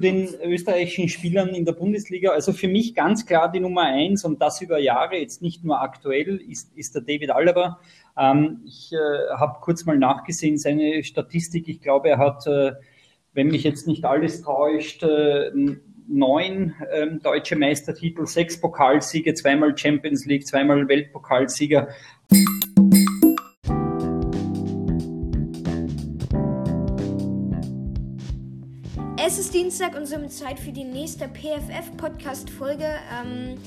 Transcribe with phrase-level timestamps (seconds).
[0.00, 2.30] den österreichischen Spielern in der Bundesliga.
[2.30, 5.80] Also für mich ganz klar die Nummer eins und das über Jahre, jetzt nicht nur
[5.80, 7.78] aktuell, ist, ist der David Alaba.
[8.18, 11.68] Ähm, ich äh, habe kurz mal nachgesehen, seine Statistik.
[11.68, 12.72] Ich glaube, er hat, äh,
[13.32, 15.50] wenn mich jetzt nicht alles täuscht, äh,
[16.08, 21.88] neun ähm, deutsche Meistertitel, sechs Pokalsiege, zweimal Champions League, zweimal Weltpokalsieger.
[29.30, 32.96] Es ist Dienstag und somit Zeit für die nächste PFF-Podcast-Folge.
[33.14, 33.58] Ähm,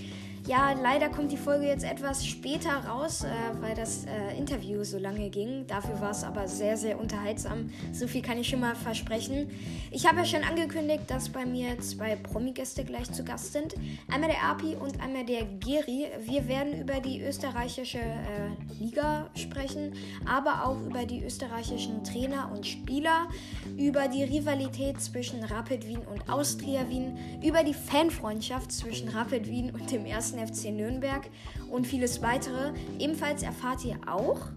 [0.45, 3.27] ja, leider kommt die Folge jetzt etwas später raus, äh,
[3.61, 5.65] weil das äh, Interview so lange ging.
[5.67, 7.69] Dafür war es aber sehr, sehr unterhaltsam.
[7.93, 9.49] So viel kann ich schon mal versprechen.
[9.89, 13.75] Ich habe ja schon angekündigt, dass bei mir zwei Promi-Gäste gleich zu Gast sind.
[14.11, 16.07] Einmal der Api und einmal der Geri.
[16.25, 19.93] Wir werden über die österreichische äh, Liga sprechen,
[20.25, 23.29] aber auch über die österreichischen Trainer und Spieler,
[23.77, 29.71] über die Rivalität zwischen Rapid Wien und Austria Wien, über die Fanfreundschaft zwischen Rapid Wien
[29.71, 31.29] und dem ersten FC Nürnberg
[31.73, 32.71] und vieles weitere.
[32.99, 34.47] Ebenfalls erfahrt ihr auch,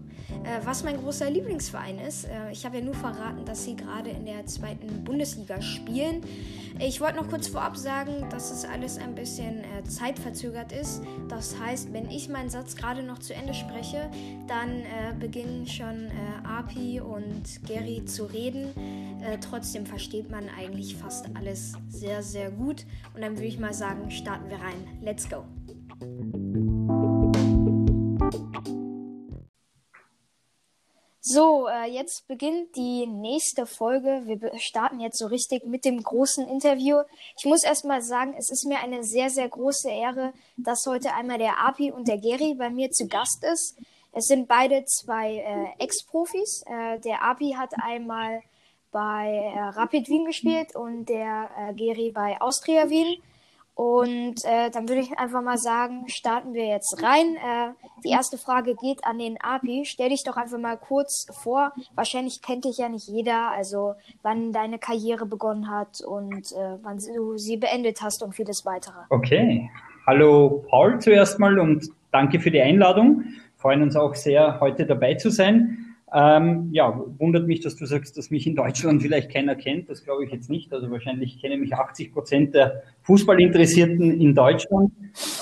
[0.43, 2.25] äh, was mein großer Lieblingsverein ist.
[2.25, 6.21] Äh, ich habe ja nur verraten, dass sie gerade in der zweiten Bundesliga spielen.
[6.79, 11.01] Ich wollte noch kurz vorab sagen, dass es alles ein bisschen äh, zeitverzögert ist.
[11.27, 14.09] Das heißt, wenn ich meinen Satz gerade noch zu Ende spreche,
[14.47, 18.67] dann äh, beginnen schon äh, Api und Gary zu reden.
[19.21, 22.85] Äh, trotzdem versteht man eigentlich fast alles sehr, sehr gut.
[23.15, 24.87] Und dann würde ich mal sagen, starten wir rein.
[25.01, 25.45] Let's go!
[31.29, 34.21] So, äh, jetzt beginnt die nächste Folge.
[34.23, 37.01] Wir starten jetzt so richtig mit dem großen Interview.
[37.37, 41.37] Ich muss erstmal sagen, es ist mir eine sehr, sehr große Ehre, dass heute einmal
[41.37, 43.77] der Api und der Geri bei mir zu Gast ist.
[44.13, 46.63] Es sind beide zwei äh, Ex-Profis.
[46.65, 48.41] Äh, der Api hat einmal
[48.93, 53.21] bei äh, Rapid Wien gespielt und der äh, Geri bei Austria Wien.
[53.77, 57.35] Und äh, dann würde ich einfach mal sagen, starten wir jetzt rein.
[57.35, 57.73] Äh,
[58.03, 59.83] die erste Frage geht an den API.
[59.85, 61.73] Stell dich doch einfach mal kurz vor.
[61.93, 63.93] Wahrscheinlich kennt dich ja nicht jeder, also
[64.23, 68.97] wann deine Karriere begonnen hat und äh, wann du sie beendet hast und vieles weitere.
[69.11, 69.69] Okay.
[70.07, 73.25] Hallo Paul zuerst mal und danke für die Einladung.
[73.57, 75.86] Freuen uns auch sehr, heute dabei zu sein.
[76.19, 79.87] Ähm, ja, wundert mich, dass du sagst, dass mich in Deutschland vielleicht keiner kennt.
[79.87, 80.73] Das glaube ich jetzt nicht.
[80.73, 84.91] Also wahrscheinlich kennen mich 80 Prozent der Fußballinteressierten in Deutschland.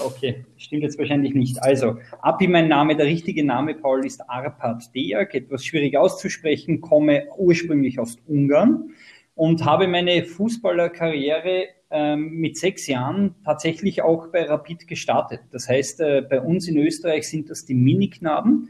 [0.03, 1.63] Okay, stimmt jetzt wahrscheinlich nicht.
[1.63, 5.33] Also, Api, mein Name, der richtige Name, Paul, ist Arpad Deak.
[5.33, 8.89] Etwas schwierig auszusprechen, komme ursprünglich aus Ungarn
[9.33, 15.39] und habe meine Fußballerkarriere ähm, mit sechs Jahren tatsächlich auch bei Rapid gestartet.
[15.51, 18.67] Das heißt, äh, bei uns in Österreich sind das die Miniknaben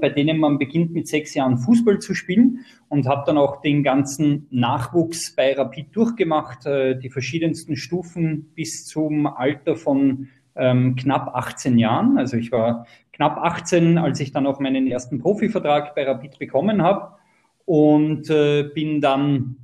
[0.00, 3.82] bei denen man beginnt mit sechs Jahren Fußball zu spielen und habe dann auch den
[3.82, 11.34] ganzen Nachwuchs bei Rapid durchgemacht, äh, die verschiedensten Stufen bis zum Alter von ähm, knapp
[11.34, 12.18] 18 Jahren.
[12.18, 16.82] Also ich war knapp 18, als ich dann auch meinen ersten Profivertrag bei Rapid bekommen
[16.82, 17.16] habe
[17.64, 19.56] und äh, bin dann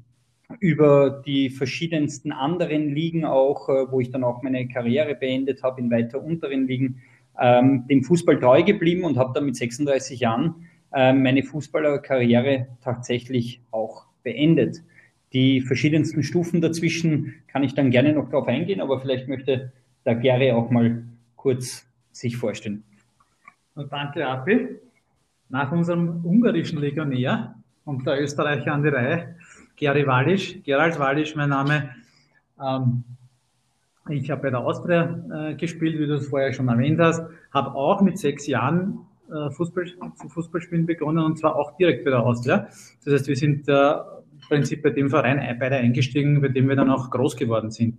[0.60, 5.80] über die verschiedensten anderen Ligen auch, äh, wo ich dann auch meine Karriere beendet habe
[5.80, 7.02] in weiter unteren Ligen,
[7.40, 13.60] ähm, dem Fußball treu geblieben und habe dann mit 36 Jahren äh, meine Fußballerkarriere tatsächlich
[13.70, 14.82] auch beendet.
[15.32, 19.72] Die verschiedensten Stufen dazwischen kann ich dann gerne noch darauf eingehen, aber vielleicht möchte
[20.04, 21.04] der Gary auch mal
[21.34, 22.84] kurz sich vorstellen.
[23.74, 24.68] Danke, Api.
[25.48, 27.54] Nach unserem ungarischen Legionär
[27.84, 29.36] und der Österreicher an die Reihe,
[29.76, 31.90] Gary Wallisch, Gerald Wallisch, mein Name.
[32.60, 33.04] Ähm,
[34.08, 37.22] ich habe bei der Austria äh, gespielt, wie du es vorher schon erwähnt hast,
[37.52, 39.00] habe auch mit sechs Jahren
[39.30, 39.86] äh, Fußball,
[40.28, 42.68] Fußballspielen begonnen und zwar auch direkt bei der Austria.
[43.04, 46.76] Das heißt, wir sind äh, im Prinzip bei dem Verein beide eingestiegen, bei dem wir
[46.76, 47.98] dann auch groß geworden sind.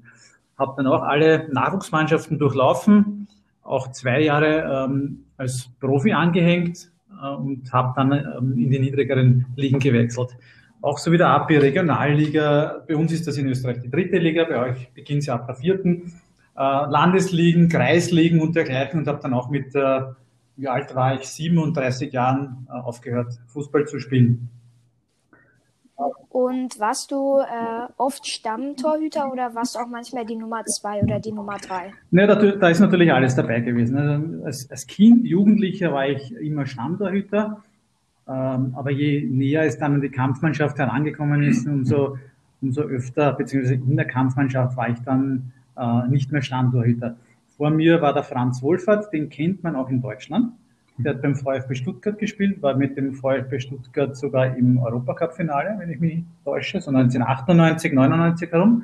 [0.58, 3.28] Habe dann auch alle Nachwuchsmannschaften durchlaufen,
[3.64, 9.46] auch zwei Jahre ähm, als Profi angehängt äh, und habe dann ähm, in die niedrigeren
[9.56, 10.38] Ligen gewechselt.
[10.82, 12.84] Auch so wie der AP Regionalliga.
[12.88, 15.56] Bei uns ist das in Österreich die dritte Liga, bei euch beginnt sie ab der
[15.56, 16.14] vierten.
[16.56, 20.02] Äh, Landesligen, Kreisligen und dergleichen und habe dann auch mit, äh,
[20.56, 24.50] wie alt war ich, 37 Jahren äh, aufgehört, Fußball zu spielen.
[26.30, 31.20] Und warst du äh, oft Stammtorhüter oder warst du auch manchmal die Nummer zwei oder
[31.20, 31.92] die Nummer drei?
[32.12, 33.98] Ne, da, da ist natürlich alles dabei gewesen.
[33.98, 37.64] Also als, als Kind, Jugendlicher war ich immer Stammtorhüter.
[38.30, 42.18] Ähm, aber je näher es dann an die Kampfmannschaft herangekommen ist, umso,
[42.62, 47.16] umso öfter, beziehungsweise in der Kampfmannschaft war ich dann äh, nicht mehr Stammtorhüter.
[47.56, 50.52] Vor mir war der Franz Wohlfahrt, den kennt man auch in Deutschland.
[51.00, 55.92] Der hat beim VfB Stuttgart gespielt, war mit dem VfB Stuttgart sogar im Europacup-Finale, wenn
[55.92, 58.84] ich mich nicht täusche, so 1998, 99 herum.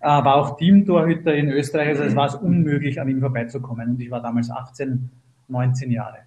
[0.00, 3.90] äh, war auch Teamtorhüter in Österreich, also es war es unmöglich, an ihm vorbeizukommen.
[3.90, 5.10] Und ich war damals 18,
[5.48, 6.18] 19 Jahre.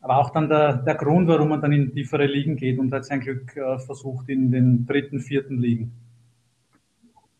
[0.00, 3.04] Aber auch dann der, der Grund, warum man dann in tiefere Ligen geht und hat
[3.04, 5.92] sein Glück äh, versucht in den dritten, vierten Ligen.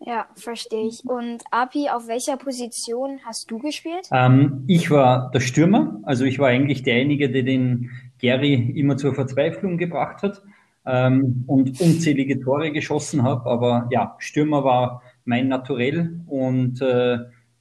[0.00, 1.04] Ja, verstehe ich.
[1.04, 4.08] Und Api, auf welcher Position hast du gespielt?
[4.12, 7.90] Ähm, ich war der Stürmer, also ich war eigentlich derjenige, der den
[8.20, 10.42] Gary immer zur Verzweiflung gebracht hat
[10.86, 13.48] ähm, und unzählige Tore geschossen habe.
[13.50, 17.18] Aber ja, Stürmer war mein Naturell und äh,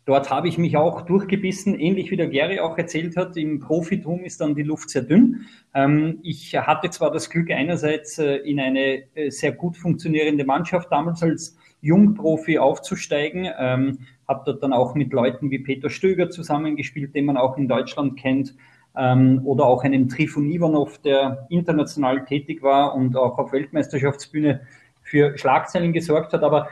[0.08, 3.36] dort habe ich mich auch durchgebissen, ähnlich wie der Gary auch erzählt hat.
[3.38, 5.46] Im Profitum ist dann die Luft sehr dünn.
[5.76, 10.92] Ähm, ich hatte zwar das Glück einerseits äh, in eine äh, sehr gut funktionierende Mannschaft
[10.92, 13.50] damals als Jungprofi aufzusteigen.
[13.60, 17.68] Ähm, habe dort dann auch mit Leuten wie Peter Stöger zusammengespielt, den man auch in
[17.68, 18.56] Deutschland kennt.
[18.96, 24.62] Ähm, oder auch einem Trifon Ivanov, der international tätig war und auch auf Weltmeisterschaftsbühne
[25.02, 26.44] für Schlagzeilen gesorgt hat.
[26.44, 26.70] Aber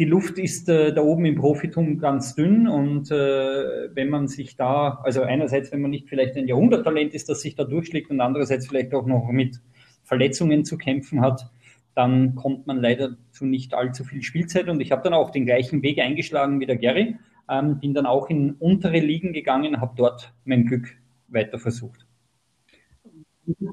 [0.00, 4.56] die Luft ist äh, da oben im Profitum ganz dünn und äh, wenn man sich
[4.56, 8.22] da, also einerseits, wenn man nicht vielleicht ein Jahrhunderttalent ist, das sich da durchschlägt und
[8.22, 9.60] andererseits vielleicht auch noch mit
[10.02, 11.50] Verletzungen zu kämpfen hat,
[11.94, 14.70] dann kommt man leider zu nicht allzu viel Spielzeit.
[14.70, 17.16] Und ich habe dann auch den gleichen Weg eingeschlagen wie der Gary,
[17.50, 20.96] ähm, bin dann auch in untere Ligen gegangen, habe dort mein Glück
[21.28, 22.06] weiter versucht.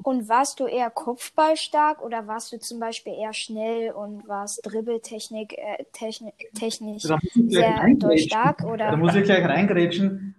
[0.02, 5.52] Und warst du eher kopfballstark oder warst du zum Beispiel eher schnell und warst Dribbeltechnik
[5.52, 8.64] äh, techni technisch sehr stark?
[8.64, 8.90] Oder?
[8.90, 10.34] Da muss ich gleich reingrätschen.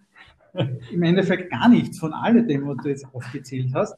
[0.92, 3.96] Im Endeffekt gar nichts von alledem, was du jetzt aufgezählt hast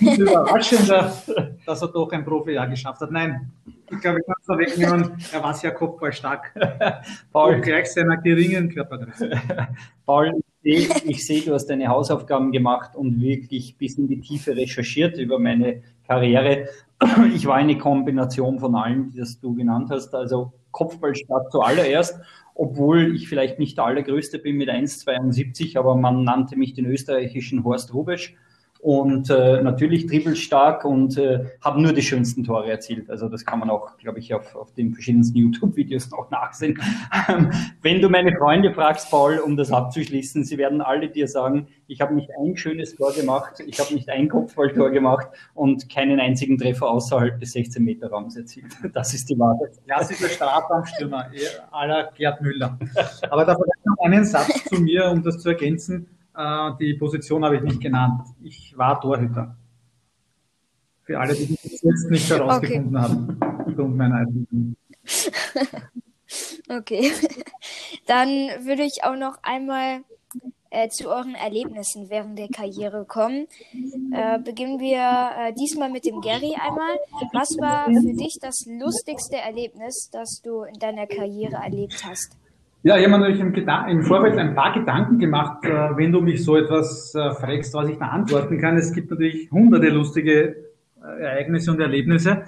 [0.00, 1.12] überraschender,
[1.66, 3.10] dass er doch ein Profijahr geschafft hat.
[3.10, 3.52] Nein,
[3.90, 5.16] ich glaube, ich kann es da wegnehmen.
[5.32, 6.54] Er war sehr kopfballstark.
[7.32, 9.30] Paul, gleich seiner geringen Körpergröße.
[10.04, 15.18] Paul, ich sehe, du hast deine Hausaufgaben gemacht und wirklich bis in die Tiefe recherchiert
[15.18, 16.68] über meine Karriere.
[17.34, 20.14] Ich war eine Kombination von allem, das du genannt hast.
[20.14, 22.20] Also Kopfballstark zuallererst,
[22.54, 27.62] obwohl ich vielleicht nicht der allergrößte bin mit 1,72, aber man nannte mich den österreichischen
[27.64, 28.34] Horst Rubesch
[28.80, 33.10] und äh, natürlich dribbelstark und äh, haben nur die schönsten Tore erzielt.
[33.10, 36.80] Also das kann man auch, glaube ich, auf, auf den verschiedensten YouTube-Videos noch nachsehen.
[37.28, 37.50] Ähm,
[37.82, 42.00] wenn du meine Freunde fragst, Paul, um das abzuschließen, sie werden alle dir sagen, ich
[42.00, 46.56] habe nicht ein schönes Tor gemacht, ich habe nicht ein Kopfballtor gemacht und keinen einzigen
[46.56, 48.66] Treffer außerhalb des 16-Meter-Raums erzielt.
[48.94, 49.78] Das ist die Wahrheit.
[49.86, 51.30] Klassischer Strafraumstürmer,
[51.70, 52.78] aller Gerd Müller.
[53.30, 56.06] Aber da vielleicht noch einen Satz zu mir, um das zu ergänzen
[56.80, 58.22] die Position habe ich nicht genannt.
[58.42, 59.56] Ich war Torhüter.
[61.02, 63.04] Für alle, die das jetzt nicht herausgefunden okay.
[63.04, 63.40] haben.
[63.66, 64.24] Aufgrund meiner
[66.68, 67.12] Okay.
[68.06, 68.28] Dann
[68.66, 70.02] würde ich auch noch einmal
[70.70, 73.46] äh, zu euren Erlebnissen während der Karriere kommen.
[74.12, 76.98] Äh, beginnen wir äh, diesmal mit dem Gary einmal.
[77.32, 82.36] Was war für dich das lustigste Erlebnis, das du in deiner Karriere erlebt hast?
[82.84, 86.20] Ja, ich habe mir natürlich im, im, Vorfeld ein paar Gedanken gemacht, äh, wenn du
[86.20, 88.76] mich so etwas äh, fragst, was ich da antworten kann.
[88.76, 90.56] Es gibt natürlich hunderte lustige
[91.02, 92.44] äh, Ereignisse und Erlebnisse.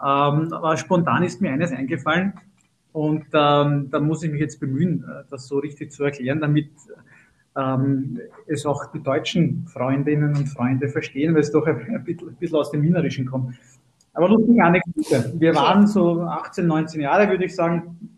[0.00, 2.34] Ähm, aber spontan ist mir eines eingefallen
[2.92, 6.70] und ähm, da muss ich mich jetzt bemühen, äh, das so richtig zu erklären, damit
[7.56, 12.28] ähm, es auch die deutschen Freundinnen und Freunde verstehen, weil es doch ein, ein, bisschen,
[12.28, 13.56] ein bisschen aus dem Wienerischen kommt.
[14.14, 15.32] Aber lustige Anekdote.
[15.36, 18.17] Wir waren so 18, 19 Jahre, würde ich sagen,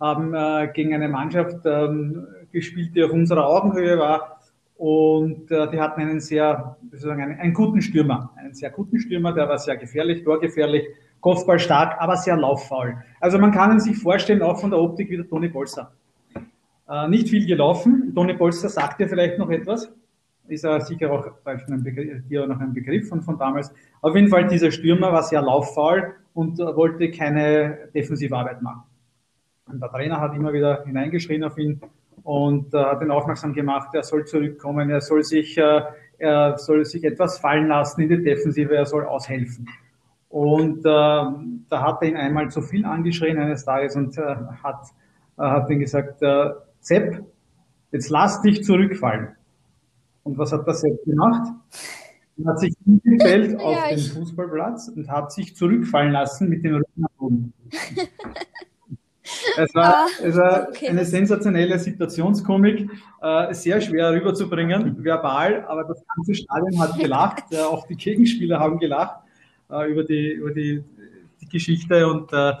[0.00, 4.40] haben äh, gegen eine Mannschaft ähm, gespielt, die auf unserer Augenhöhe war.
[4.76, 8.30] Und äh, die hatten einen sehr, wie soll ich sagen, einen, einen, guten Stürmer.
[8.36, 10.86] Einen sehr guten Stürmer, der war sehr gefährlich, torgefährlich,
[11.20, 12.96] Kopfball stark, aber sehr lauffaul.
[13.20, 15.92] Also man kann ihn sich vorstellen, auch von der Optik wie der Toni Bolster.
[16.88, 18.12] Äh, nicht viel gelaufen.
[18.14, 19.92] Toni Bolster sagt dir vielleicht noch etwas.
[20.48, 23.72] Ist er sicher auch ein Begriff, hier noch ein Begriff von, von damals.
[24.00, 28.82] Auf jeden Fall, dieser Stürmer war sehr lauffaul und äh, wollte keine Defensivarbeit machen.
[29.72, 31.80] Und der Trainer hat immer wieder hineingeschrien auf ihn
[32.22, 35.82] und äh, hat ihn aufmerksam gemacht, er soll zurückkommen, er soll sich, äh,
[36.18, 39.68] er soll sich etwas fallen lassen in die Defensive, er soll aushelfen.
[40.28, 44.86] Und äh, da hat er ihn einmal zu viel angeschrien eines Tages und äh, hat,
[45.38, 46.50] äh, hat ihm gesagt, äh,
[46.80, 47.24] Sepp,
[47.90, 49.28] jetzt lass dich zurückfallen.
[50.22, 51.52] Und was hat der Sepp gemacht?
[52.38, 56.76] Er hat sich hingefällt auf ja, den Fußballplatz und hat sich zurückfallen lassen mit dem
[56.76, 57.52] Rücken nach oben.
[59.56, 60.88] Es war, ah, es war okay.
[60.88, 62.90] eine sensationelle Situationskomik,
[63.22, 68.58] äh, sehr schwer rüberzubringen, verbal, aber das ganze Stadion hat gelacht, äh, auch die Gegenspieler
[68.58, 69.20] haben gelacht
[69.70, 70.84] äh, über, die, über die,
[71.40, 72.52] die Geschichte und, äh,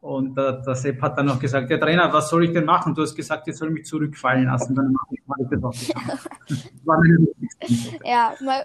[0.00, 2.94] und äh, der Sepp hat dann noch gesagt, der Trainer, was soll ich denn machen?
[2.94, 5.74] Du hast gesagt, ich soll mich zurückfallen lassen, dann mache ich mal das auch.
[8.04, 8.64] ja, mal,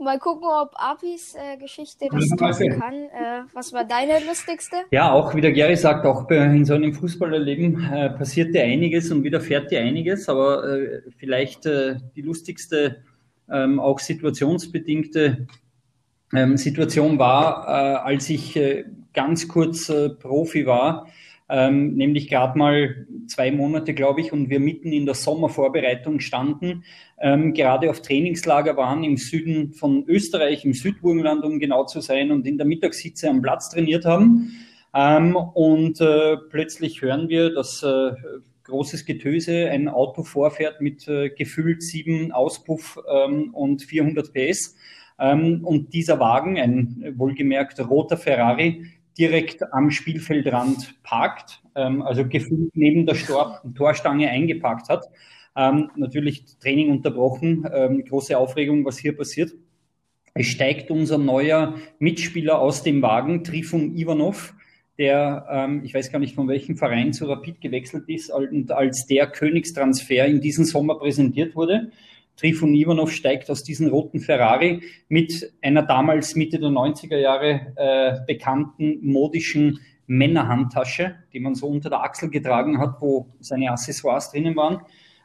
[0.00, 2.94] Mal gucken, ob Apis äh, Geschichte das toppen kann.
[2.94, 4.76] Äh, was war deine lustigste?
[4.92, 9.10] Ja, auch wie der Gary sagt, auch in so einem Fußballerleben äh, passiert dir einiges
[9.10, 13.02] und widerfährt dir einiges, aber äh, vielleicht äh, die lustigste,
[13.50, 15.48] ähm, auch situationsbedingte
[16.32, 21.08] ähm, Situation war, äh, als ich äh, ganz kurz äh, Profi war
[21.48, 26.84] ähm, nämlich gerade mal zwei Monate, glaube ich, und wir mitten in der Sommervorbereitung standen,
[27.20, 32.30] ähm, gerade auf Trainingslager waren im Süden von Österreich, im Südburgenland, um genau zu sein,
[32.30, 34.52] und in der Mittagshitze am Platz trainiert haben.
[34.94, 38.12] Ähm, und äh, plötzlich hören wir, dass äh,
[38.64, 44.76] großes Getöse, ein Auto vorfährt mit äh, gefüllt sieben Auspuff ähm, und 400 PS.
[45.18, 48.86] Ähm, und dieser Wagen, ein wohlgemerkt roter Ferrari,
[49.18, 55.06] direkt am Spielfeldrand parkt, ähm, also gefühlt neben der Stor Torstange eingepackt hat.
[55.56, 59.52] Ähm, natürlich Training unterbrochen, ähm, große Aufregung, was hier passiert.
[60.34, 64.54] Es steigt unser neuer Mitspieler aus dem Wagen, Trifon Ivanov,
[64.98, 69.06] der, ähm, ich weiß gar nicht von welchem Verein zu Rapid gewechselt ist und als
[69.06, 71.90] der Königstransfer in diesem Sommer präsentiert wurde.
[72.38, 78.18] Trifon Ivanov steigt aus diesem roten Ferrari mit einer damals Mitte der 90er Jahre äh,
[78.26, 84.56] bekannten modischen Männerhandtasche, die man so unter der Achsel getragen hat, wo seine Accessoires drinnen
[84.56, 84.80] waren.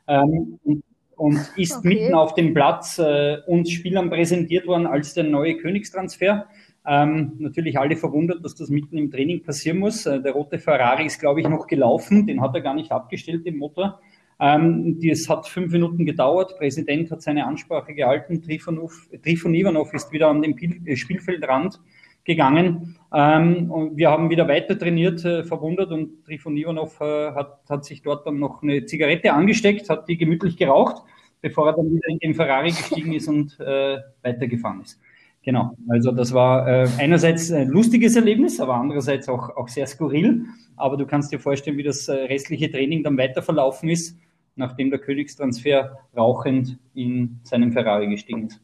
[0.08, 0.84] Ähm, und,
[1.15, 1.88] und, ist okay.
[1.88, 6.48] mitten auf dem Platz äh, uns Spielern präsentiert worden als der neue Königstransfer.
[6.86, 10.05] Ähm, natürlich alle verwundert, dass das mitten im Training passieren muss.
[10.05, 12.27] Äh, der rote Ferrari ist, glaube ich, noch gelaufen.
[12.27, 14.01] Den hat er gar nicht abgestellt, den Motor.
[14.39, 16.51] Ähm, es hat fünf Minuten gedauert.
[16.51, 18.41] Der Präsident hat seine Ansprache gehalten.
[18.41, 21.79] Trifonov, Trifon Ivanov ist wieder an den äh, Spielfeldrand
[22.25, 22.95] gegangen.
[23.13, 27.85] Ähm, und wir haben wieder weiter trainiert, äh, verwundert und Trifon Ivanov äh, hat, hat
[27.85, 31.03] sich dort dann noch eine Zigarette angesteckt, hat die gemütlich geraucht,
[31.41, 34.99] bevor er dann wieder in den Ferrari gestiegen ist und äh, weitergefahren ist.
[35.43, 40.45] Genau, also das war äh, einerseits ein lustiges Erlebnis, aber andererseits auch, auch sehr skurril.
[40.77, 44.17] Aber du kannst dir vorstellen, wie das äh, restliche Training dann weiter verlaufen ist,
[44.55, 48.60] nachdem der Königstransfer rauchend in seinem Ferrari gestiegen ist.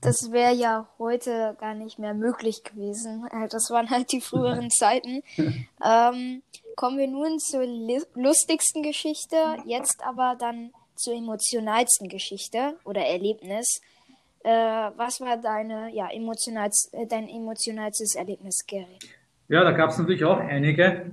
[0.00, 3.26] Das wäre ja heute gar nicht mehr möglich gewesen.
[3.32, 5.22] Äh, das waren halt die früheren Zeiten.
[5.84, 6.42] ähm,
[6.76, 7.66] kommen wir nun zur
[8.14, 9.36] lustigsten Geschichte,
[9.66, 13.80] jetzt aber dann zur emotionalsten Geschichte oder Erlebnis.
[14.44, 18.98] Äh, was war deine, ja, emotionals, dein emotionalstes Erlebnis, Gary?
[19.48, 21.10] Ja, da gab es natürlich auch einige,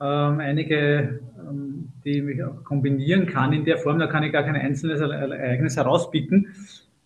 [0.00, 3.98] ähm, einige, ähm, die ich auch kombinieren kann in der Form.
[3.98, 6.48] Da kann ich gar kein einzelnes Ereignis herauspicken.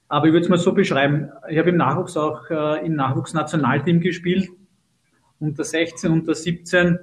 [0.09, 1.31] Aber ich würde es mal so beschreiben.
[1.49, 4.49] Ich habe im Nachwuchs auch äh, im Nachwuchsnationalteam gespielt,
[5.41, 6.99] unter 16, unter 17.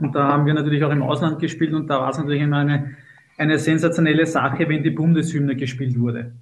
[0.00, 2.58] Und da haben wir natürlich auch im Ausland gespielt und da war es natürlich immer
[2.58, 2.96] eine,
[3.38, 6.32] eine sensationelle Sache, wenn die Bundeshymne gespielt wurde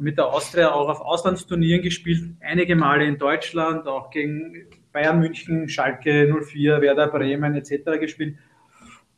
[0.00, 5.68] mit der Austria auch auf Auslandsturnieren gespielt, einige Male in Deutschland, auch gegen Bayern München,
[5.68, 7.98] Schalke 04, Werder Bremen etc.
[7.98, 8.36] gespielt.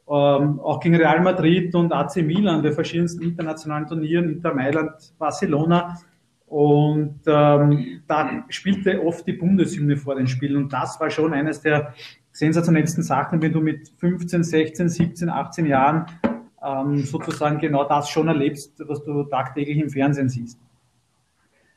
[0.07, 5.99] Ähm, auch gegen Real Madrid und AC Milan bei verschiedensten internationalen Turnieren, Inter Mailand, Barcelona.
[6.47, 10.57] Und ähm, da spielte oft die Bundeshymne vor den Spielen.
[10.57, 11.95] Und das war schon eines der
[12.33, 16.07] sensationellsten Sachen, wenn du mit 15, 16, 17, 18 Jahren
[16.63, 20.59] ähm, sozusagen genau das schon erlebst, was du tagtäglich im Fernsehen siehst.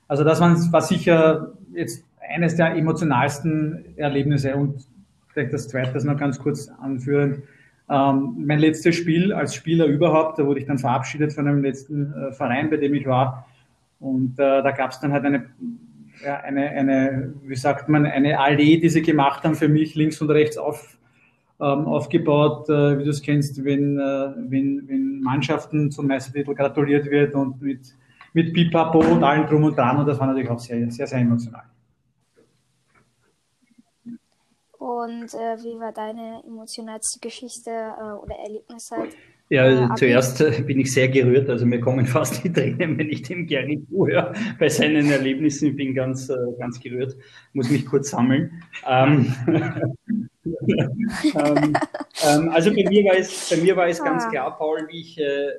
[0.08, 4.86] Also das war sicher jetzt eines der emotionalsten Erlebnisse und
[5.30, 7.44] vielleicht das zweite, das noch ganz kurz anführen.
[7.90, 12.14] Ähm, mein letztes Spiel als Spieler überhaupt, da wurde ich dann verabschiedet von einem letzten
[12.14, 13.48] äh, Verein, bei dem ich war.
[14.00, 15.46] Und äh, da gab es dann halt eine,
[16.24, 20.22] ja, eine, eine, wie sagt man, eine Allee, die sie gemacht haben für mich, links
[20.22, 20.98] und rechts auf,
[21.60, 27.10] ähm, aufgebaut, äh, wie du es kennst, wenn, äh, wenn, wenn Mannschaften zum Meistertitel gratuliert
[27.10, 27.96] wird und mit
[28.38, 31.20] mit Pipapo und allem drum und dran und das war natürlich auch sehr, sehr, sehr
[31.20, 31.64] emotional.
[34.78, 39.16] Und äh, wie war deine emotionalste Geschichte äh, oder Erlebnis halt?
[39.50, 43.10] Ja, äh, zuerst äh, bin ich sehr gerührt, also mir kommen fast die Tränen, wenn
[43.10, 45.70] ich dem Gary zuhöre bei seinen Erlebnissen.
[45.70, 47.16] Ich bin ganz, äh, ganz gerührt,
[47.54, 48.62] muss mich kurz sammeln.
[48.86, 49.34] Ähm,
[51.36, 51.74] ähm,
[52.24, 54.30] ähm, also bei mir war es, bei mir war es ganz ah.
[54.30, 55.52] klar, Paul, wie ich äh, äh,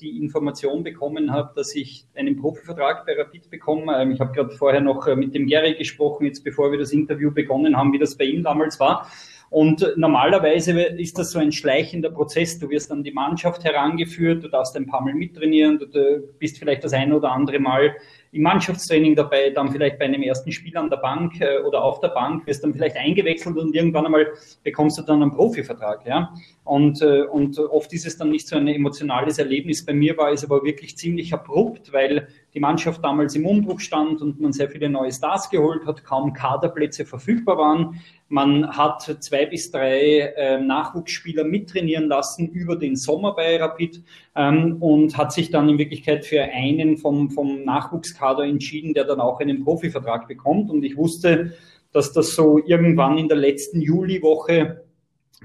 [0.00, 4.00] die Information bekommen habe, dass ich einen Profivertrag bei Rapid bekomme.
[4.00, 6.92] Ähm, ich habe gerade vorher noch äh, mit dem Gary gesprochen, jetzt bevor wir das
[6.92, 9.10] Interview begonnen haben, wie das bei ihm damals war.
[9.50, 12.58] Und normalerweise ist das so ein schleichender Prozess.
[12.58, 16.84] Du wirst an die Mannschaft herangeführt, du darfst ein paar Mal mittrainieren, du bist vielleicht
[16.84, 17.94] das ein oder andere Mal
[18.32, 22.00] im Mannschaftstraining dabei, dann vielleicht bei einem ersten Spiel an der Bank äh, oder auf
[22.00, 24.26] der Bank, wirst dann vielleicht eingewechselt und irgendwann einmal
[24.62, 26.06] bekommst du dann einen Profivertrag.
[26.06, 26.34] Ja?
[26.64, 29.84] Und, äh, und oft ist es dann nicht so ein emotionales Erlebnis.
[29.84, 32.28] Bei mir war es aber wirklich ziemlich abrupt, weil
[32.58, 36.32] die Mannschaft damals im Umbruch stand und man sehr viele neue Stars geholt hat, kaum
[36.32, 38.00] Kaderplätze verfügbar waren.
[38.28, 44.02] Man hat zwei bis drei äh, Nachwuchsspieler mittrainieren lassen über den Sommer bei Rapid
[44.34, 49.20] ähm, und hat sich dann in Wirklichkeit für einen vom, vom Nachwuchskader entschieden, der dann
[49.20, 50.68] auch einen Profivertrag bekommt.
[50.68, 51.52] Und ich wusste,
[51.92, 54.87] dass das so irgendwann in der letzten Juliwoche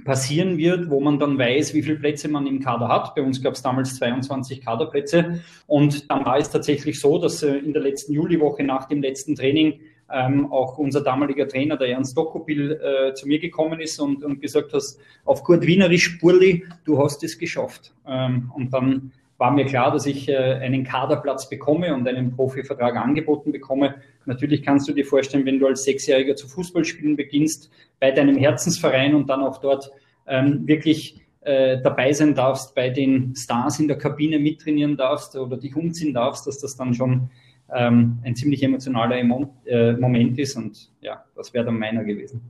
[0.05, 3.15] passieren wird, wo man dann weiß, wie viele Plätze man im Kader hat.
[3.15, 7.57] Bei uns gab es damals 22 Kaderplätze und dann war es tatsächlich so, dass äh,
[7.57, 9.79] in der letzten Juliwoche nach dem letzten Training
[10.11, 14.41] ähm, auch unser damaliger Trainer, der Ernst Dokopil, äh, zu mir gekommen ist und, und
[14.41, 14.83] gesagt hat,
[15.25, 17.93] auf gut Wienerisch, Spurli, du hast es geschafft.
[18.07, 19.11] Ähm, und dann
[19.43, 23.95] war mir klar, dass ich äh, einen Kaderplatz bekomme und einen Profivertrag angeboten bekomme.
[24.25, 27.69] Natürlich kannst du dir vorstellen, wenn du als Sechsjähriger zu Fußballspielen beginnst,
[27.99, 29.91] bei deinem Herzensverein und dann auch dort
[30.27, 35.57] ähm, wirklich äh, dabei sein darfst, bei den Stars in der Kabine mittrainieren darfst oder
[35.57, 37.29] dich umziehen darfst, dass das dann schon
[37.73, 42.49] ähm, ein ziemlich emotionaler äh, Moment ist und ja, das wäre dann meiner gewesen.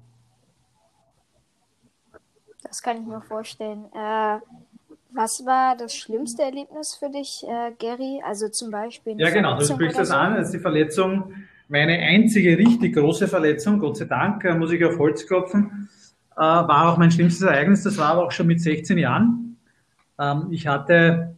[2.62, 3.86] Das kann ich mir vorstellen.
[3.96, 4.38] Äh,
[5.14, 8.22] was war das schlimmste Erlebnis für dich, äh, Gary?
[8.26, 9.20] Also zum Beispiel.
[9.20, 10.16] Ja, genau, du sprichst das so?
[10.16, 10.36] an.
[10.36, 11.34] Das ist die Verletzung,
[11.68, 15.90] meine einzige richtig große Verletzung, Gott sei Dank, äh, muss ich auf Holz klopfen,
[16.36, 17.84] äh, war auch mein schlimmstes Ereignis.
[17.84, 19.58] Das war aber auch schon mit 16 Jahren.
[20.20, 21.33] Ähm, ich hatte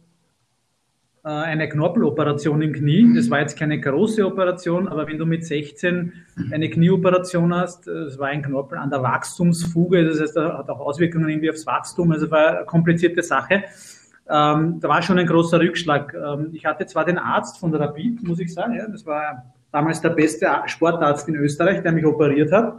[1.28, 3.12] eine Knorpeloperation im Knie.
[3.14, 6.12] Das war jetzt keine große Operation, aber wenn du mit 16
[6.52, 10.70] eine Knieoperation hast, es äh, war ein Knorpel an der Wachstumsfuge, das heißt, er hat
[10.70, 13.64] auch Auswirkungen irgendwie aufs Wachstum, also war eine komplizierte Sache.
[14.28, 16.14] Ähm, da war schon ein großer Rückschlag.
[16.14, 19.52] Ähm, ich hatte zwar den Arzt von der Rapid, muss ich sagen, ja, das war
[19.72, 22.76] damals der beste Sportarzt in Österreich, der mich operiert hat.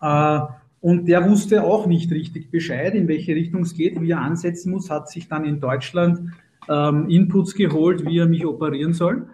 [0.00, 4.20] Äh, und der wusste auch nicht richtig Bescheid, in welche Richtung es geht, wie er
[4.20, 6.30] ansetzen muss, hat sich dann in Deutschland
[6.68, 9.26] ähm, Inputs geholt, wie er mich operieren soll.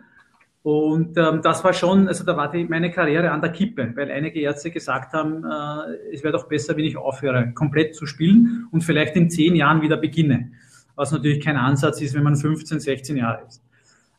[0.63, 4.11] Und ähm, das war schon, also da war die, meine Karriere an der Kippe, weil
[4.11, 8.69] einige Ärzte gesagt haben, äh, es wäre doch besser, wenn ich aufhöre, komplett zu spielen
[8.71, 10.51] und vielleicht in zehn Jahren wieder beginne.
[10.97, 13.63] Was natürlich kein Ansatz ist, wenn man 15, 16 Jahre ist.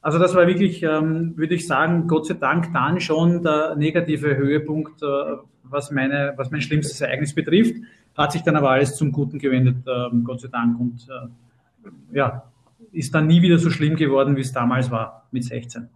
[0.01, 4.35] Also das war wirklich, ähm, würde ich sagen, Gott sei Dank dann schon der negative
[4.35, 5.05] Höhepunkt, äh,
[5.63, 7.75] was, meine, was mein schlimmstes Ereignis betrifft.
[8.17, 10.79] Hat sich dann aber alles zum Guten gewendet, äh, Gott sei Dank.
[10.79, 12.50] Und äh, ja,
[12.91, 15.89] ist dann nie wieder so schlimm geworden, wie es damals war mit 16.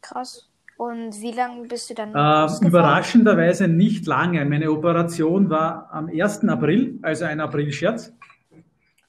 [0.00, 0.48] Krass.
[0.76, 2.10] Und wie lange bist du dann?
[2.10, 4.44] Äh, überraschenderweise nicht lange.
[4.44, 6.44] Meine Operation war am 1.
[6.48, 8.12] April, also ein April-Scherz.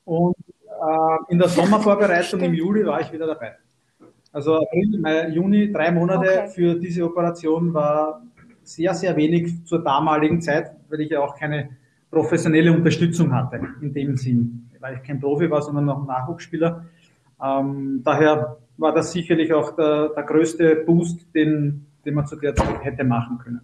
[0.06, 3.58] Und äh, in der Sommervorbereitung im Juli war ich wieder dabei.
[4.32, 6.48] Also April, Mai, Juni, drei Monate okay.
[6.50, 8.22] für diese Operation war
[8.63, 11.70] sehr, sehr wenig zur damaligen Zeit, weil ich ja auch keine
[12.10, 16.86] professionelle Unterstützung hatte in dem Sinn weil ich kein Profi war, sondern noch Nachwuchsspieler.
[17.44, 22.56] Ähm, daher war das sicherlich auch der, der größte Boost, den, den man zu der
[22.56, 23.62] Zeit hätte machen können.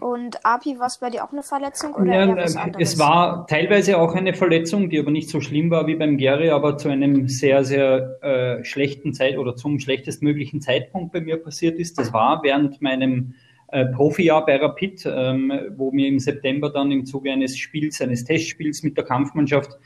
[0.00, 1.94] Und Api, war es bei dir auch eine Verletzung?
[1.94, 5.86] Oder ja, äh, es war teilweise auch eine Verletzung, die aber nicht so schlimm war
[5.86, 11.12] wie beim Gary, aber zu einem sehr, sehr äh, schlechten Zeit oder zum schlechtestmöglichen Zeitpunkt
[11.12, 11.98] bei mir passiert ist.
[11.98, 13.34] Das war während meinem
[13.72, 18.24] äh, Profijahr bei Rapid, ähm, wo mir im September dann im Zuge eines Spiels, eines
[18.24, 19.78] Testspiels mit der Kampfmannschaft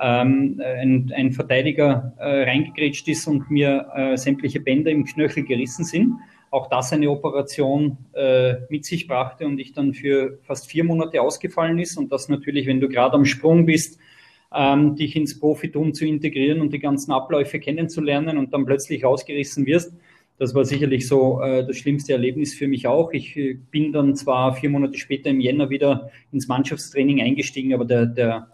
[0.00, 5.84] ähm, ein, ein, Verteidiger äh, reingegrätscht ist und mir äh, sämtliche Bänder im Knöchel gerissen
[5.84, 6.14] sind.
[6.50, 11.20] Auch das eine Operation äh, mit sich brachte und ich dann für fast vier Monate
[11.20, 11.96] ausgefallen ist.
[11.96, 13.98] Und das natürlich, wenn du gerade am Sprung bist,
[14.54, 19.66] ähm, dich ins Profitum zu integrieren und die ganzen Abläufe kennenzulernen und dann plötzlich ausgerissen
[19.66, 19.94] wirst,
[20.38, 23.12] das war sicherlich so äh, das schlimmste Erlebnis für mich auch.
[23.12, 27.84] Ich äh, bin dann zwar vier Monate später im Jänner wieder ins Mannschaftstraining eingestiegen, aber
[27.84, 28.48] der, der,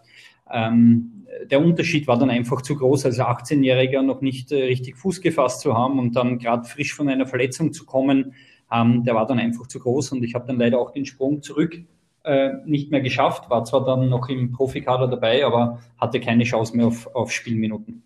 [0.51, 5.21] ähm, der Unterschied war dann einfach zu groß, als 18-Jähriger noch nicht äh, richtig Fuß
[5.21, 8.33] gefasst zu haben und dann gerade frisch von einer Verletzung zu kommen,
[8.71, 11.41] ähm, der war dann einfach zu groß und ich habe dann leider auch den Sprung
[11.41, 11.83] zurück
[12.23, 16.75] äh, nicht mehr geschafft, war zwar dann noch im Profikader dabei, aber hatte keine Chance
[16.77, 18.03] mehr auf, auf Spielminuten.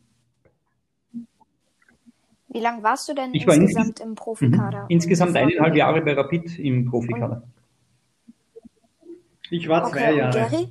[2.57, 4.85] Wie lange warst du denn ich insgesamt im Profikader?
[4.85, 4.89] Mhm.
[4.89, 7.43] Insgesamt eineinhalb Jahre bei Rapid im Profikader.
[9.51, 10.67] Ich war zwei okay, Jahre Gary?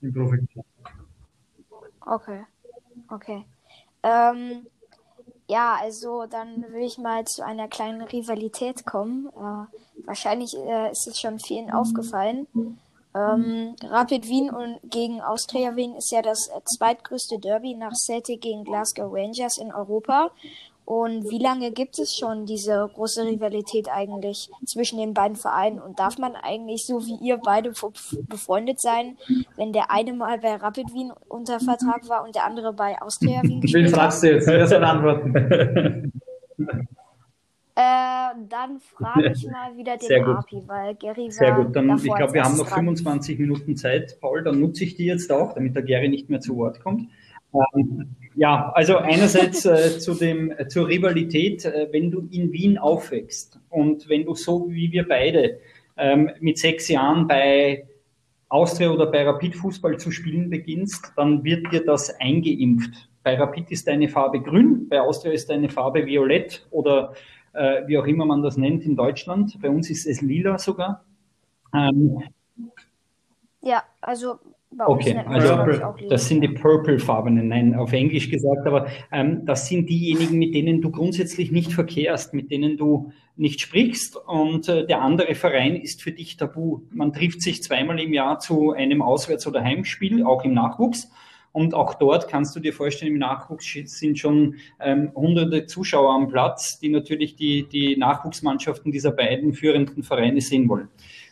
[0.00, 0.66] im Profikader.
[2.00, 2.40] Okay,
[3.10, 3.44] okay.
[4.02, 4.66] Ähm,
[5.48, 9.28] ja, also dann will ich mal zu einer kleinen Rivalität kommen.
[9.28, 12.48] Äh, wahrscheinlich äh, ist es schon vielen aufgefallen.
[13.12, 18.40] Ähm, Rapid Wien und gegen Austria Wien ist ja das äh, zweitgrößte Derby nach Celtic
[18.40, 20.30] gegen Glasgow Rangers in Europa.
[20.90, 25.78] Und wie lange gibt es schon diese große Rivalität eigentlich zwischen den beiden Vereinen?
[25.78, 27.70] Und darf man eigentlich so wie ihr beide
[28.28, 29.16] befreundet sein,
[29.54, 33.40] wenn der eine mal bei Rapid Wien unter Vertrag war und der andere bei Austria
[33.44, 33.62] Wien?
[33.62, 34.48] Wen fragst du jetzt?
[34.48, 36.12] Wer soll antworten?
[37.76, 40.36] Äh, dann frage ich mal wieder den Sehr gut.
[40.36, 42.84] Api, weil Gary war Sehr gut, dann davor ich glaube, wir haben noch erstes dran.
[42.84, 46.40] 25 Minuten Zeit, Paul, dann nutze ich die jetzt auch, damit der Gary nicht mehr
[46.40, 47.08] zu Wort kommt.
[47.54, 52.78] Ähm, ja, also einerseits äh, zu dem, äh, zur Rivalität, äh, wenn du in Wien
[52.78, 55.58] aufwächst und wenn du so wie wir beide
[55.96, 57.86] ähm, mit sechs Jahren bei
[58.48, 63.08] Austria oder bei Rapid Fußball zu spielen beginnst, dann wird dir das eingeimpft.
[63.22, 67.14] Bei Rapid ist deine Farbe grün, bei Austria ist deine Farbe violett oder
[67.52, 69.60] äh, wie auch immer man das nennt in Deutschland.
[69.60, 71.04] Bei uns ist es lila sogar.
[71.74, 72.22] Ähm,
[73.62, 74.38] Ja, also
[74.76, 79.44] bei Okay, das, also auch das sind die Purple-Farbenen, nein, auf Englisch gesagt, aber ähm,
[79.44, 84.68] das sind diejenigen, mit denen du grundsätzlich nicht verkehrst, mit denen du nicht sprichst und
[84.68, 86.82] äh, der andere Verein ist für dich tabu.
[86.90, 91.10] Man trifft sich zweimal im Jahr zu einem Auswärts- oder Heimspiel, auch im Nachwuchs.
[91.52, 96.28] Und auch dort kannst du dir vorstellen, im Nachwuchs sind schon ähm, hunderte Zuschauer am
[96.28, 100.88] Platz, die natürlich die, die Nachwuchsmannschaften dieser beiden führenden Vereine sehen wollen.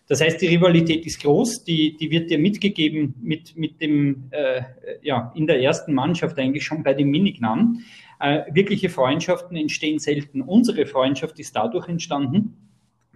[0.08, 4.62] Das heißt, die Rivalität ist groß, die, die wird dir mitgegeben mit, mit dem, äh,
[5.02, 7.84] ja, in der ersten Mannschaft eigentlich schon bei den Minignamen.
[8.18, 10.40] Äh, wirkliche Freundschaften entstehen selten.
[10.40, 12.56] Unsere Freundschaft ist dadurch entstanden,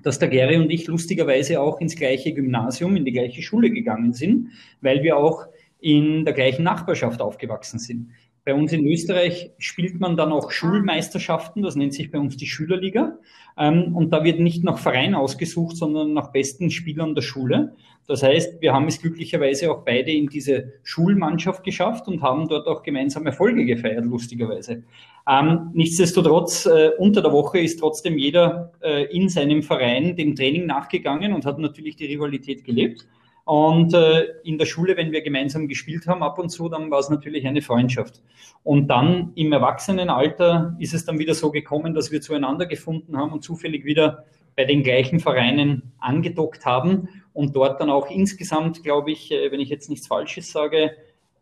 [0.03, 4.13] dass der Gary und ich lustigerweise auch ins gleiche Gymnasium, in die gleiche Schule gegangen
[4.13, 4.51] sind,
[4.83, 5.47] weil wir auch
[5.81, 8.11] in der gleichen Nachbarschaft aufgewachsen sind.
[8.45, 12.47] Bei uns in Österreich spielt man dann auch Schulmeisterschaften, das nennt sich bei uns die
[12.47, 13.19] Schülerliga.
[13.57, 17.77] Ähm, und da wird nicht nach Verein ausgesucht, sondern nach besten Spielern der Schule.
[18.09, 22.67] Das heißt, wir haben es glücklicherweise auch beide in diese Schulmannschaft geschafft und haben dort
[22.67, 24.83] auch gemeinsam Erfolge gefeiert, lustigerweise.
[25.31, 30.67] Ähm, nichtsdestotrotz, äh, unter der Woche ist trotzdem jeder äh, in seinem Verein dem Training
[30.67, 33.07] nachgegangen und hat natürlich die Rivalität gelebt.
[33.45, 37.01] Und äh, in der Schule, wenn wir gemeinsam gespielt haben, ab und zu, dann war
[37.01, 38.23] es natürlich eine Freundschaft.
[38.63, 43.33] Und dann im Erwachsenenalter ist es dann wieder so gekommen, dass wir zueinander gefunden haben
[43.33, 44.25] und zufällig wieder
[44.55, 49.61] bei den gleichen Vereinen angedockt haben und dort dann auch insgesamt, glaube ich, äh, wenn
[49.61, 50.93] ich jetzt nichts Falsches sage,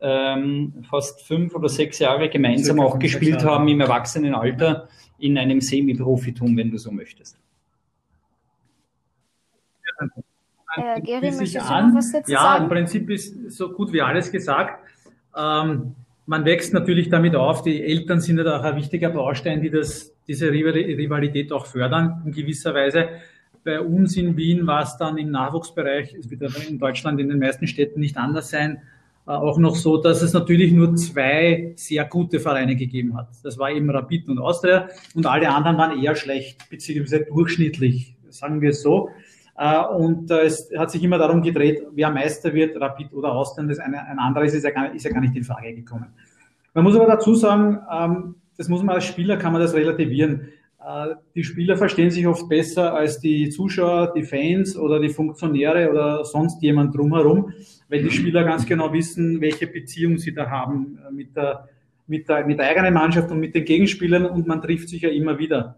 [0.01, 5.61] ähm, fast fünf oder sechs Jahre gemeinsam Circa auch gespielt haben im Erwachsenenalter in einem
[5.61, 7.39] Semi-Profitum, wenn du so möchtest.
[9.99, 10.30] Äh, Gary,
[10.75, 11.89] Schließe ich möchtest du an.
[11.89, 12.65] noch was dazu Ja, sagen?
[12.65, 14.85] im Prinzip ist so gut wie alles gesagt.
[15.37, 15.95] Ähm,
[16.27, 17.63] man wächst natürlich damit auf.
[17.63, 22.23] Die Eltern sind ja auch ein wichtiger Baustein, die das, diese Rival- Rivalität auch fördern,
[22.25, 23.09] in gewisser Weise.
[23.65, 27.39] Bei uns in Wien war es dann im Nachwuchsbereich, es wird in Deutschland in den
[27.39, 28.79] meisten Städten nicht anders sein,
[29.27, 33.29] äh, auch noch so, dass es natürlich nur zwei sehr gute Vereine gegeben hat.
[33.43, 38.61] Das war eben Rapid und Austria und alle anderen waren eher schlecht, beziehungsweise durchschnittlich, sagen
[38.63, 39.11] wir es so.
[39.61, 43.67] Äh, Und äh, es hat sich immer darum gedreht, wer Meister wird, Rapid oder Austria.
[43.67, 46.07] Das eine, ein anderes ist ja, gar, ist ja gar nicht in Frage gekommen.
[46.73, 50.49] Man muss aber dazu sagen, ähm, das muss man als Spieler, kann man das relativieren.
[50.83, 55.91] Äh, Die Spieler verstehen sich oft besser als die Zuschauer, die Fans oder die Funktionäre
[55.91, 57.53] oder sonst jemand drumherum,
[57.91, 61.69] weil die Spieler ganz genau wissen, welche Beziehung sie da haben mit der,
[62.07, 65.11] mit der, mit der eigenen Mannschaft und mit den Gegenspielern und man trifft sich ja
[65.11, 65.77] immer wieder.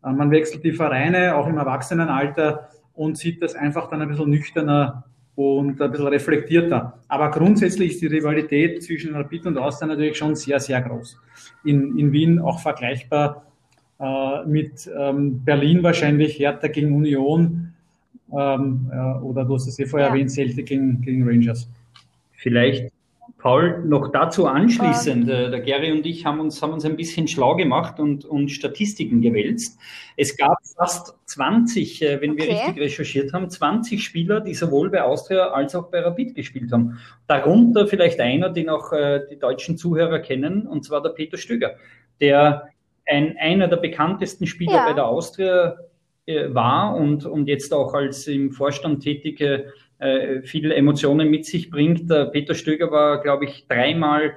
[0.00, 5.04] Man wechselt die Vereine, auch im Erwachsenenalter und sieht das einfach dann ein bisschen nüchterner
[5.36, 6.98] und ein bisschen reflektierter.
[7.06, 11.16] Aber grundsätzlich ist die Rivalität zwischen Rapid und Austria natürlich schon sehr, sehr groß.
[11.64, 13.46] In, in Wien auch vergleichbar
[14.00, 17.72] äh, mit ähm, Berlin wahrscheinlich, Hertha gegen Union
[18.32, 20.14] ähm, äh, oder du hast es eh vorher Ja.
[20.14, 21.70] erwähnt, Celtic gegen, gegen Rangers.
[22.32, 22.92] Vielleicht,
[23.36, 25.28] Paul, noch dazu anschließend.
[25.28, 28.48] äh, Der Gary und ich haben uns, haben uns ein bisschen schlau gemacht und, und
[28.50, 29.78] Statistiken gewälzt.
[30.16, 32.52] Es gab fast 20, äh, wenn wir Okay.
[32.66, 36.98] richtig recherchiert haben, 20 Spieler, die sowohl bei Austria als auch bei Rapid gespielt haben.
[37.26, 41.76] Darunter vielleicht einer, den auch äh, die deutschen Zuhörer kennen, und zwar der Peter Stöger,
[42.20, 42.68] der
[43.06, 44.86] ein, einer der bekanntesten Spieler Ja.
[44.86, 45.76] bei der Austria
[46.26, 51.70] äh, war und, und jetzt auch als im Vorstand tätige äh, viele Emotionen mit sich
[51.70, 52.10] bringt.
[52.10, 54.32] Der Peter Stöger war, glaube ich, dreimal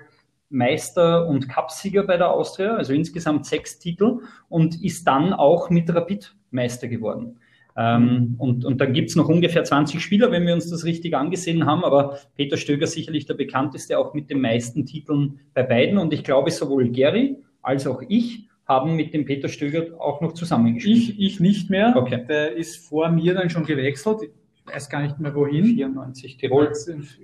[0.50, 4.20] Meister und Cupsieger bei der Austria, also insgesamt sechs Titel
[4.50, 7.40] und ist dann auch mit Rapid Meister geworden.
[7.78, 11.66] Ähm, und, und dann gibt's noch ungefähr 20 Spieler, wenn wir uns das richtig angesehen
[11.66, 15.98] haben, aber Peter Stöger sicherlich der bekannteste, auch mit den meisten Titeln bei beiden.
[15.98, 20.34] Und ich glaube, sowohl Gary als auch ich haben mit dem Peter Stöger auch noch
[20.34, 20.98] zusammengespielt.
[20.98, 21.94] Ich, ich nicht mehr.
[21.96, 22.26] Okay.
[22.28, 24.32] Der ist vor mir dann schon gewechselt.
[24.72, 25.66] Ich weiß gar nicht mehr wohin.
[25.66, 26.72] 94 Tirol.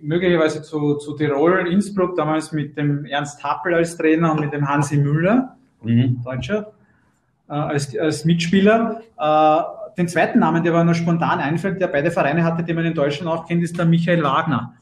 [0.02, 4.68] Möglicherweise zu, zu Tirol, Innsbruck, damals mit dem Ernst Happel als Trainer und mit dem
[4.68, 6.22] Hansi Müller, Mhm.
[6.26, 6.74] Deutscher.
[7.48, 9.00] äh, als, als Mitspieler.
[9.18, 9.62] Äh,
[9.98, 12.94] den zweiten Namen, der mir noch spontan einfällt, der beide Vereine hatte, den man in
[12.94, 14.74] Deutschland auch kennt, ist der Michael Wagner.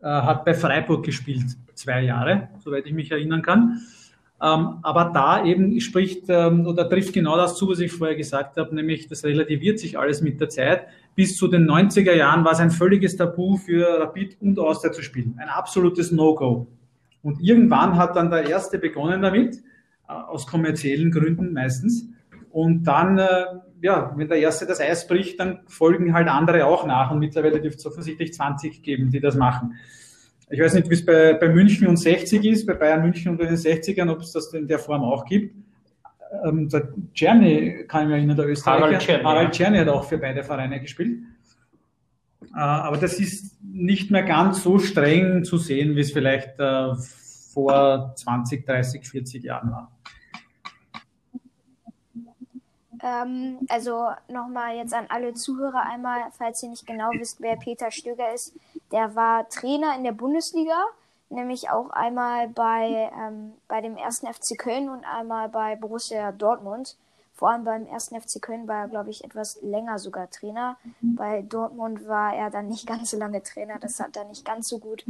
[0.00, 1.44] Äh, hat bei Freiburg gespielt,
[1.74, 3.80] zwei Jahre, soweit ich mich erinnern kann.
[4.42, 8.56] Ähm, aber da eben spricht ähm, oder trifft genau das zu, was ich vorher gesagt
[8.56, 10.86] habe, nämlich das relativiert sich alles mit der Zeit.
[11.14, 15.02] Bis zu den 90er Jahren war es ein völliges Tabu für Rapid und Austria zu
[15.02, 15.34] spielen.
[15.38, 16.66] Ein absolutes No-Go.
[17.22, 19.56] Und irgendwann hat dann der Erste begonnen damit,
[20.08, 22.08] äh, aus kommerziellen Gründen meistens.
[22.50, 23.44] Und dann, äh,
[23.82, 27.10] ja, wenn der Erste das Eis bricht, dann folgen halt andere auch nach.
[27.10, 29.74] Und mittlerweile dürfte es offensichtlich 20 geben, die das machen.
[30.50, 33.40] Ich weiß nicht, wie es bei, bei München und 60 ist, bei Bayern München und
[33.40, 35.54] den 60ern, ob es das in der Form auch gibt.
[36.44, 39.22] Ähm, der Czerny, kann ich mich erinnern, der Österreicher.
[39.22, 41.20] Harald Czerny, hat auch für beide Vereine gespielt.
[42.54, 46.94] Äh, aber das ist nicht mehr ganz so streng zu sehen, wie es vielleicht äh,
[47.52, 49.93] vor 20, 30, 40 Jahren war.
[53.04, 57.90] Ähm, also nochmal jetzt an alle Zuhörer einmal, falls ihr nicht genau wisst, wer Peter
[57.90, 58.54] Stöger ist.
[58.92, 60.82] Der war Trainer in der Bundesliga,
[61.28, 66.96] nämlich auch einmal bei, ähm, bei dem ersten FC Köln und einmal bei Borussia Dortmund.
[67.34, 70.78] Vor allem beim ersten FC Köln war er, glaube ich, etwas länger sogar Trainer.
[71.02, 73.78] Bei Dortmund war er dann nicht ganz so lange Trainer.
[73.78, 75.04] Das hat dann nicht ganz so gut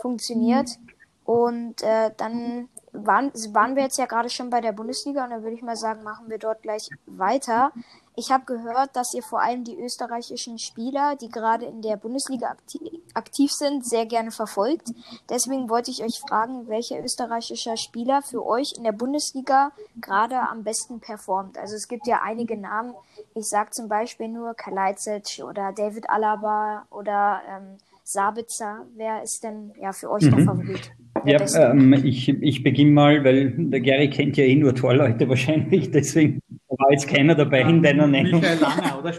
[0.00, 0.78] funktioniert.
[1.24, 5.42] Und äh, dann waren, waren wir jetzt ja gerade schon bei der Bundesliga und dann
[5.42, 7.72] würde ich mal sagen, machen wir dort gleich weiter.
[8.16, 12.48] Ich habe gehört, dass ihr vor allem die österreichischen Spieler, die gerade in der Bundesliga
[12.48, 12.80] aktiv,
[13.12, 14.92] aktiv sind, sehr gerne verfolgt.
[15.28, 20.62] Deswegen wollte ich euch fragen, welcher österreichischer Spieler für euch in der Bundesliga gerade am
[20.62, 21.58] besten performt.
[21.58, 22.94] Also es gibt ja einige Namen.
[23.34, 28.86] Ich sage zum Beispiel nur Kalajdzic oder David Alaba oder ähm, Sabitzer.
[28.94, 30.36] Wer ist denn ja für euch mhm.
[30.36, 30.92] der Favorit?
[31.26, 35.90] Ja, ähm, ich, ich beginne mal, weil der Gary kennt ja eh nur Torleute wahrscheinlich,
[35.90, 38.40] deswegen war jetzt keiner dabei ja, in deiner Nennung.
[38.40, 39.12] Michael Langer, oder?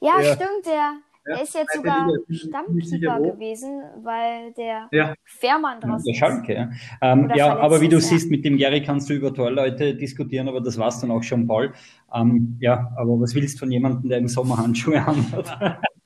[0.00, 0.92] ja, ja, stimmt, der,
[1.24, 5.14] er ist jetzt sogar Stammkeeper gewesen, weil der ja.
[5.24, 6.70] Fährmann draußen Der Schalke, ja.
[7.02, 10.60] Ähm, ja, aber wie du siehst, mit dem Gary kannst du über Torleute diskutieren, aber
[10.60, 11.72] das war's dann auch schon, Paul.
[12.14, 15.80] Ähm, ja, aber was willst du von jemandem, der im Sommer Handschuhe anhat?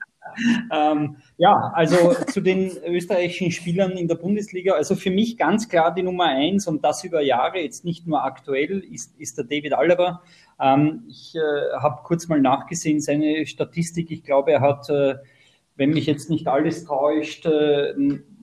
[0.72, 4.74] ähm, ja, also zu den österreichischen Spielern in der Bundesliga.
[4.74, 8.24] Also für mich ganz klar die Nummer eins und das über Jahre, jetzt nicht nur
[8.24, 10.22] aktuell, ist, ist der David Alaba.
[10.60, 14.10] Ähm, ich äh, habe kurz mal nachgesehen, seine Statistik.
[14.10, 15.16] Ich glaube, er hat, äh,
[15.76, 17.94] wenn mich jetzt nicht alles täuscht, äh,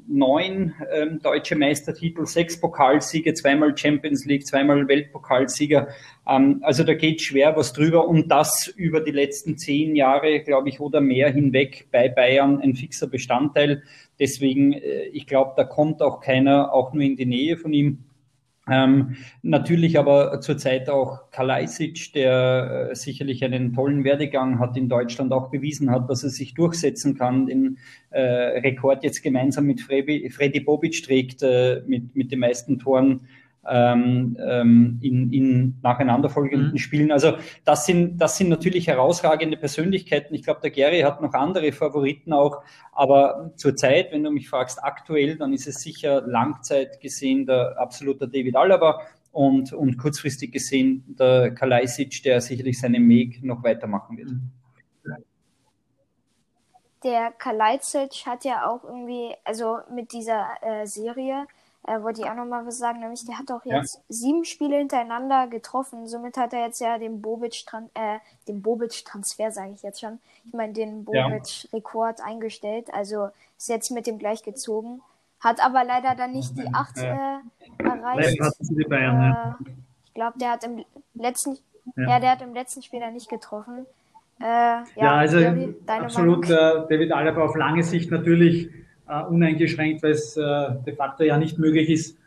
[0.07, 5.87] neun ähm, deutsche Meistertitel, sechs Pokalsiege, zweimal Champions League, zweimal Weltpokalsieger.
[6.27, 10.69] Ähm, also da geht schwer was drüber und das über die letzten zehn Jahre, glaube
[10.69, 13.83] ich, oder mehr hinweg bei Bayern ein fixer Bestandteil.
[14.19, 18.03] Deswegen, äh, ich glaube, da kommt auch keiner auch nur in die Nähe von ihm.
[18.71, 25.33] Ähm, natürlich aber zurzeit auch Kalajdzic, der äh, sicherlich einen tollen Werdegang hat in Deutschland,
[25.33, 27.79] auch bewiesen hat, dass er sich durchsetzen kann, den
[28.11, 33.27] äh, Rekord jetzt gemeinsam mit Freddy, Freddy Bobic trägt, äh, mit, mit den meisten Toren
[33.67, 36.77] ähm, ähm, in, in nacheinanderfolgenden mhm.
[36.77, 37.11] Spielen.
[37.11, 40.33] Also das sind, das sind natürlich herausragende Persönlichkeiten.
[40.33, 44.83] Ich glaube, der Gary hat noch andere Favoriten auch, aber zurzeit, wenn du mich fragst,
[44.83, 51.15] aktuell, dann ist es sicher Langzeit gesehen der absolute David Alaba und, und kurzfristig gesehen
[51.19, 54.31] der Kalajdzic, der sicherlich seinen Weg noch weitermachen wird.
[57.03, 61.47] Der Kalajdzic hat ja auch irgendwie, also mit dieser äh, Serie,
[61.87, 64.01] äh, wollte ich auch nochmal was sagen, nämlich der hat auch jetzt ja.
[64.09, 66.07] sieben Spiele hintereinander getroffen.
[66.07, 67.65] Somit hat er jetzt ja den Bobic,
[67.95, 70.19] äh, den Bobic Transfer, sage ich jetzt schon.
[70.45, 72.93] Ich meine, den Bobic Rekord eingestellt.
[72.93, 75.01] Also ist jetzt mit dem gleich gezogen.
[75.39, 77.41] Hat aber leider dann nicht die acht ja.
[77.79, 78.39] äh, erreicht.
[78.87, 79.57] Bayern, ja.
[79.59, 79.71] Äh,
[80.05, 81.57] ich glaube, der hat im letzten,
[81.95, 82.19] ja.
[82.19, 83.87] der hat im letzten Spiel dann nicht getroffen.
[84.39, 86.49] Äh, ja, ja, also David, absolut äh,
[86.89, 88.69] David Alaba auf lange Sicht natürlich
[89.11, 90.41] äh, uneingeschränkt, weil es äh,
[90.85, 92.17] de facto ja nicht möglich ist,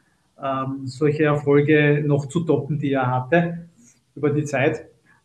[0.42, 3.66] ähm, solche Erfolge noch zu toppen, die er hatte
[4.14, 4.80] über die Zeit.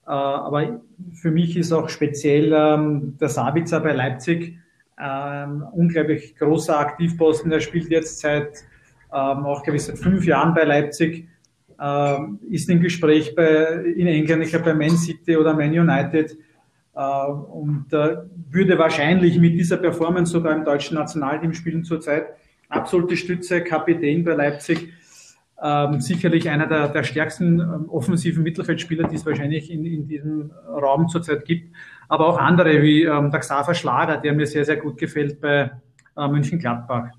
[0.08, 0.82] Äh, aber
[1.13, 4.58] für mich ist auch speziell ähm, der Sabitzer bei Leipzig
[5.02, 7.52] ähm, unglaublich großer Aktivposten.
[7.52, 8.63] Er spielt jetzt seit
[9.12, 11.28] ähm, auch ich seit fünf Jahren bei Leipzig,
[11.82, 16.38] ähm, ist im Gespräch bei, in England, ich glaube bei Man City oder Man United
[16.93, 18.17] und äh,
[18.49, 22.28] würde wahrscheinlich mit dieser Performance sogar im deutschen Nationalteam spielen zurzeit.
[22.69, 24.93] Absolute Stütze, Kapitän bei Leipzig.
[25.62, 30.52] Ähm, sicherlich einer der, der stärksten ähm, offensiven Mittelfeldspieler, die es wahrscheinlich in, in diesem
[30.67, 31.75] Raum zurzeit gibt.
[32.08, 35.71] Aber auch andere wie ähm, der Xaver Schlager, der mir sehr, sehr gut gefällt bei
[36.15, 37.10] äh, München-Gladbach.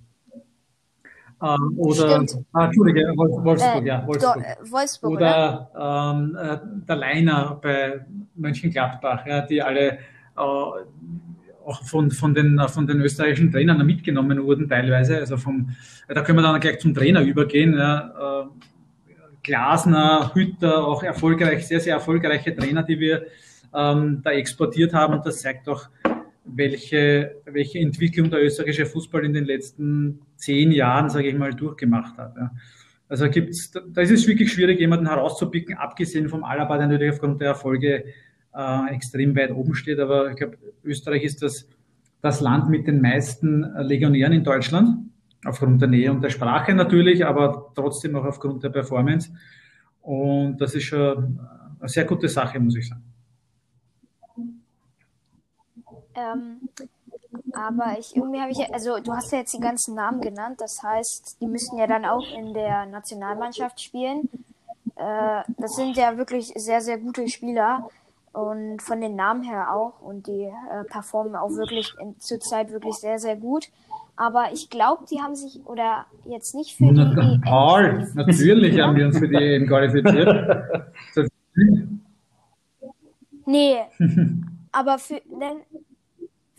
[1.42, 4.34] Ähm, oder, ah, Entschuldige, Wolfsburg, äh, ja, Wolfsburg.
[4.34, 6.14] Do, äh, Wolfsburg oder, oder?
[6.14, 9.98] Ähm, äh, der Leiner bei Mönchengladbach, ja, die alle äh,
[10.36, 15.18] auch von, von, den, von den österreichischen Trainern mitgenommen wurden teilweise.
[15.18, 15.70] Also vom,
[16.08, 17.76] da können wir dann gleich zum Trainer übergehen.
[17.76, 18.42] Ja.
[18.42, 18.46] Äh,
[19.42, 23.26] Glasner, Hütter, auch erfolgreich, sehr, sehr erfolgreiche Trainer, die wir
[23.74, 25.14] ähm, da exportiert haben.
[25.14, 25.88] Und das zeigt auch,
[26.54, 32.16] welche, welche Entwicklung der österreichische Fußball in den letzten zehn Jahren, sage ich mal, durchgemacht
[32.18, 32.36] hat.
[32.36, 32.52] Ja.
[33.08, 37.40] Also gibt's, da ist es wirklich schwierig, jemanden herauszupicken, abgesehen vom Alaba, der natürlich aufgrund
[37.40, 38.04] der Erfolge
[38.54, 39.98] äh, extrem weit oben steht.
[39.98, 41.68] Aber ich glaube, Österreich ist das,
[42.22, 45.10] das Land mit den meisten Legionären in Deutschland,
[45.44, 49.32] aufgrund der Nähe und der Sprache natürlich, aber trotzdem auch aufgrund der Performance.
[50.02, 51.40] Und das ist schon
[51.80, 53.02] eine sehr gute Sache, muss ich sagen.
[56.20, 56.68] Ähm,
[57.52, 60.82] aber ich irgendwie habe ich, also du hast ja jetzt die ganzen Namen genannt, das
[60.82, 64.28] heißt, die müssten ja dann auch in der Nationalmannschaft spielen.
[64.96, 67.88] Äh, das sind ja wirklich sehr, sehr gute Spieler
[68.32, 72.94] und von den Namen her auch und die äh, performen auch wirklich in, zurzeit wirklich
[72.96, 73.68] sehr, sehr gut.
[74.16, 77.40] Aber ich glaube, die haben sich oder jetzt nicht für die EM.
[77.40, 80.84] Paul, natürlich haben wir uns für die EM qualifiziert.
[83.46, 83.76] nee,
[84.72, 85.62] aber für, denn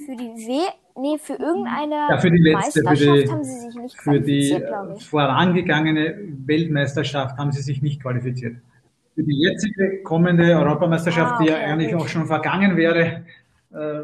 [0.05, 0.61] für die W,
[0.97, 4.03] nee, für irgendeine ja, für die letzte, Meisterschaft für die, haben sie sich nicht für
[4.03, 5.05] qualifiziert, glaube ich.
[5.05, 8.57] vorangegangene Weltmeisterschaft haben sie sich nicht qualifiziert.
[9.15, 12.03] Für die jetzige kommende Europameisterschaft, ah, okay, die ja eigentlich okay.
[12.03, 13.25] auch schon vergangen wäre,
[13.71, 14.03] äh,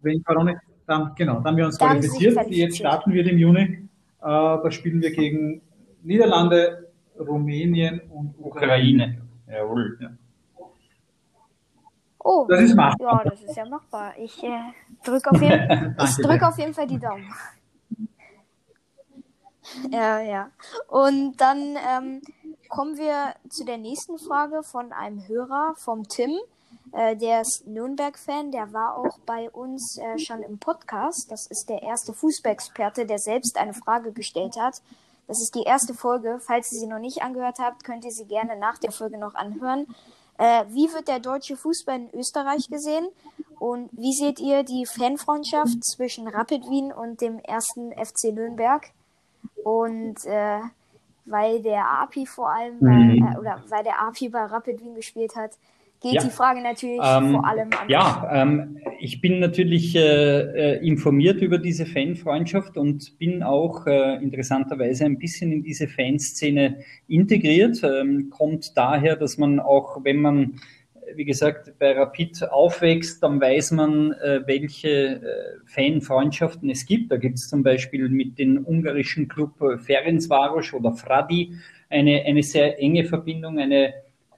[0.00, 3.38] wenn Corona, dann genau, dann haben wir uns dann qualifiziert, qualifiziert, jetzt starten wird im
[3.38, 3.60] Juni.
[3.60, 3.88] Äh,
[4.20, 5.62] da spielen wir gegen
[6.02, 9.18] Niederlande, Rumänien und Ukraine.
[9.18, 9.22] Ukraine.
[9.48, 9.98] Jawohl.
[10.00, 10.10] Ja.
[12.24, 13.22] Oh, das ist machbar.
[13.24, 14.12] Ja, das ist ja machbar.
[14.18, 14.48] Ich äh,
[15.02, 17.32] drücke auf, jeden, drück auf jeden Fall die Daumen.
[19.90, 20.50] ja, ja.
[20.88, 22.22] Und dann ähm,
[22.68, 26.38] kommen wir zu der nächsten Frage von einem Hörer, vom Tim.
[26.92, 31.30] Äh, der ist Nürnberg-Fan, der war auch bei uns äh, schon im Podcast.
[31.30, 34.82] Das ist der erste Fußballexperte, der selbst eine Frage gestellt hat.
[35.26, 36.38] Das ist die erste Folge.
[36.40, 39.34] Falls ihr sie noch nicht angehört habt, könnt ihr sie gerne nach der Folge noch
[39.34, 39.86] anhören.
[40.42, 43.06] Äh, wie wird der deutsche Fußball in Österreich gesehen?
[43.60, 48.90] Und wie seht ihr die Fanfreundschaft zwischen Rapid Wien und dem ersten FC Nürnberg?
[49.62, 50.58] Und äh,
[51.26, 53.20] weil der API vor allem mhm.
[53.20, 55.52] bei, äh, oder weil der API bei Rapid Wien gespielt hat,
[56.02, 56.22] geht ja.
[56.22, 57.88] die Frage natürlich ähm, vor allem an.
[57.88, 64.16] Ja, ähm, ich bin natürlich äh, äh, informiert über diese Fanfreundschaft und bin auch äh,
[64.22, 67.82] interessanterweise ein bisschen in diese Fanszene integriert.
[67.82, 70.60] Ähm, kommt daher, dass man auch, wenn man
[71.14, 75.20] wie gesagt, bei Rapid aufwächst, dann weiß man, äh, welche äh,
[75.66, 77.12] Fanfreundschaften es gibt.
[77.12, 81.54] Da gibt es zum Beispiel mit dem ungarischen Club Ferencváros oder Fradi
[81.90, 83.92] eine, eine sehr enge Verbindung, eine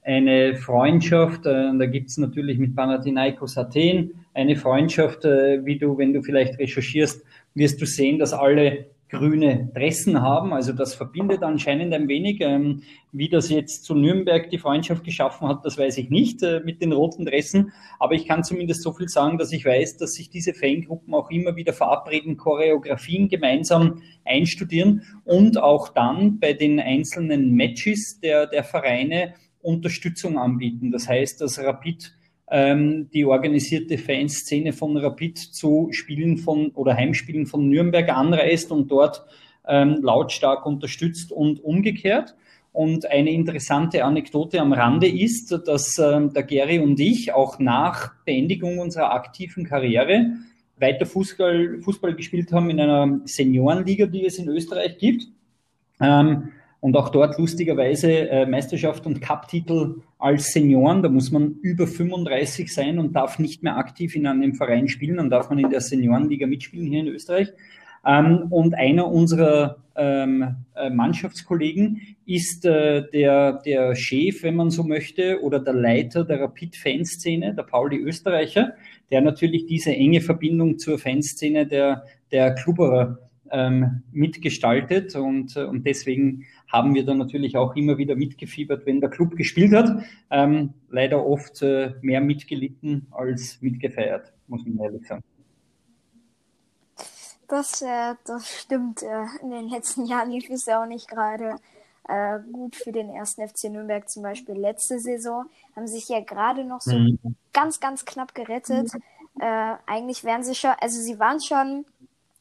[0.05, 1.45] eine Freundschaft.
[1.45, 6.59] Äh, da gibt's natürlich mit Panathinaikos Athen eine Freundschaft, äh, wie du, wenn du vielleicht
[6.59, 7.23] recherchierst,
[7.55, 10.53] wirst du sehen, dass alle grüne Dressen haben.
[10.53, 12.41] Also das verbindet anscheinend ein wenig.
[12.41, 16.61] Ähm, wie das jetzt zu Nürnberg die Freundschaft geschaffen hat, das weiß ich nicht äh,
[16.63, 17.71] mit den roten Dressen.
[17.99, 21.31] Aber ich kann zumindest so viel sagen, dass ich weiß, dass sich diese Fangruppen auch
[21.31, 28.63] immer wieder verabreden, Choreografien gemeinsam einstudieren und auch dann bei den einzelnen Matches der, der
[28.63, 29.33] Vereine
[29.65, 30.91] Unterstützung anbieten.
[30.91, 32.13] Das heißt, dass Rapid
[32.49, 38.91] ähm, die organisierte Fanszene von Rapid zu Spielen von oder Heimspielen von Nürnberg anreist und
[38.91, 39.25] dort
[39.67, 42.35] ähm, lautstark unterstützt und umgekehrt.
[42.71, 48.13] Und eine interessante Anekdote am Rande ist, dass ähm, der Gary und ich auch nach
[48.25, 50.33] Beendigung unserer aktiven Karriere
[50.77, 55.23] weiter Fußball, Fußball gespielt haben in einer Seniorenliga, die es in Österreich gibt.
[56.01, 56.49] Ähm,
[56.85, 61.01] und auch dort lustigerweise äh, Meisterschaft und Cup-Titel als Senioren.
[61.01, 65.17] Da muss man über 35 sein und darf nicht mehr aktiv in einem Verein spielen.
[65.17, 67.51] Dann darf man in der Seniorenliga mitspielen hier in Österreich.
[68.05, 74.83] Ähm, und einer unserer ähm, äh, Mannschaftskollegen ist äh, der, der Chef, wenn man so
[74.83, 78.73] möchte, oder der Leiter der Rapid-Fanszene, der Pauli Österreicher,
[79.09, 83.17] der natürlich diese enge Verbindung zur Fanszene der, der Klubberer
[83.51, 89.01] ähm, mitgestaltet und, äh, und deswegen haben wir dann natürlich auch immer wieder mitgefiebert, wenn
[89.01, 90.03] der Club gespielt hat.
[90.29, 95.23] Ähm, leider oft äh, mehr mitgelitten als mitgefeiert, muss man ehrlich sagen.
[97.47, 99.03] Das, äh, das stimmt.
[99.03, 101.55] Äh, in den letzten Jahren lief es ja auch nicht gerade
[102.07, 104.09] äh, gut für den ersten FC Nürnberg.
[104.09, 105.45] Zum Beispiel letzte Saison
[105.75, 107.19] haben sich ja gerade noch so mhm.
[107.53, 108.91] ganz, ganz knapp gerettet.
[109.39, 111.85] Äh, eigentlich wären sie schon, also sie waren schon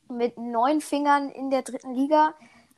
[0.08, 2.34] mit neun Fingern in der dritten Liga.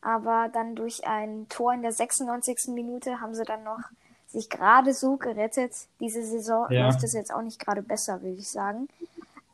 [0.07, 2.73] Aber dann durch ein Tor in der 96.
[2.73, 3.81] Minute haben sie dann noch
[4.29, 5.73] sich gerade so gerettet.
[5.99, 6.87] Diese Saison ja.
[6.87, 8.89] läuft es jetzt auch nicht gerade besser, würde ich sagen.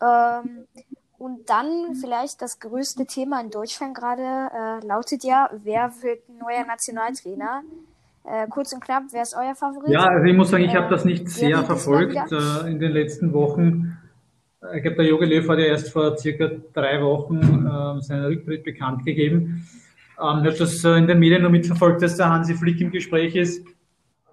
[0.02, 0.66] Ähm,
[1.18, 6.66] und dann vielleicht das größte Thema in Deutschland gerade äh, lautet ja, wer wird neuer
[6.66, 7.62] Nationaltrainer?
[8.24, 9.88] Äh, kurz und knapp, wer ist euer Favorit?
[9.90, 12.92] Ja, also ich muss sagen, ich äh, habe das nicht sehr verfolgt äh, in den
[12.92, 13.96] letzten Wochen.
[14.74, 18.64] Ich glaube, der Jogi Löw hat ja erst vor circa drei Wochen äh, seinen Rücktritt
[18.64, 19.66] bekannt gegeben.
[20.22, 23.64] Ähm, das äh, in den Medien nur mitverfolgt, dass der Hansi Flick im Gespräch ist.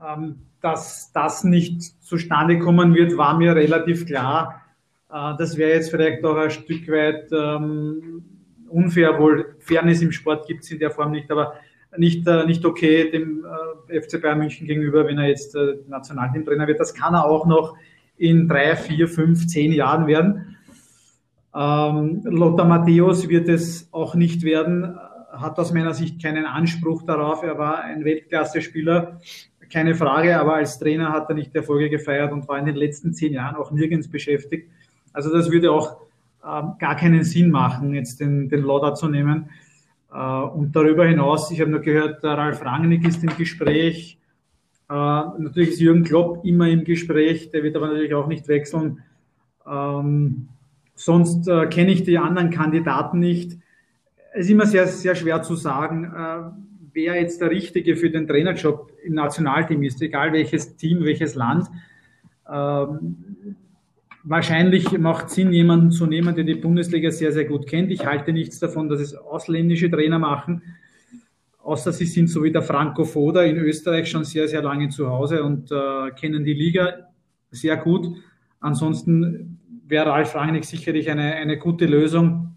[0.06, 4.62] Ähm, dass das nicht zustande kommen wird, war mir relativ klar.
[5.12, 8.24] Äh, das wäre jetzt vielleicht auch ein Stück weit ähm,
[8.68, 11.54] unfair, obwohl Fairness im Sport gibt es in der Form nicht, aber
[11.98, 13.46] nicht, äh, nicht okay dem
[13.90, 16.80] äh, FC Bayern München gegenüber, wenn er jetzt äh, Nationalteamtrainer wird.
[16.80, 17.76] Das kann er auch noch
[18.18, 20.58] in drei, vier, fünf, zehn Jahren werden.
[21.56, 25.00] Ähm, Lothar Matthäus wird es auch nicht werden,
[25.40, 27.44] hat aus meiner Sicht keinen Anspruch darauf.
[27.44, 29.20] Er war ein Weltklasse-Spieler,
[29.72, 33.14] keine Frage, aber als Trainer hat er nicht Erfolge gefeiert und war in den letzten
[33.14, 34.70] zehn Jahren auch nirgends beschäftigt.
[35.14, 35.98] Also das würde auch
[36.46, 39.50] ähm, gar keinen Sinn machen, jetzt den, den Lothar zu nehmen.
[40.12, 44.18] Äh, und darüber hinaus, ich habe nur gehört, Ralf Rangnick ist im Gespräch.
[44.90, 49.04] Äh, natürlich ist Jürgen Klopp immer im Gespräch, der wird aber natürlich auch nicht wechseln.
[49.68, 50.50] Ähm,
[50.96, 53.58] sonst äh, kenne ich die anderen Kandidaten nicht.
[54.40, 56.50] Es ist immer sehr, sehr schwer zu sagen, äh,
[56.94, 61.68] wer jetzt der Richtige für den Trainerjob im Nationalteam ist, egal welches Team, welches Land.
[62.50, 63.18] Ähm,
[64.24, 67.92] wahrscheinlich macht Sinn, jemanden zu nehmen, der die Bundesliga sehr, sehr gut kennt.
[67.92, 70.62] Ich halte nichts davon, dass es ausländische Trainer machen,
[71.58, 75.10] außer sie sind so wie der Franco Foda in Österreich schon sehr, sehr lange zu
[75.10, 77.10] Hause und äh, kennen die Liga
[77.52, 78.08] sehr gut.
[78.62, 82.56] Ansonsten wäre Ralf Rangnick sicherlich eine, eine gute Lösung,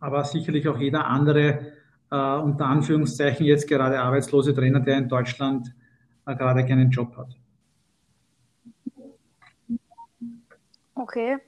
[0.00, 1.72] aber sicherlich auch jeder andere,
[2.10, 5.74] äh, unter Anführungszeichen jetzt gerade arbeitslose Trainer, der in Deutschland
[6.26, 7.36] äh, gerade keinen Job hat.
[10.94, 11.38] Okay.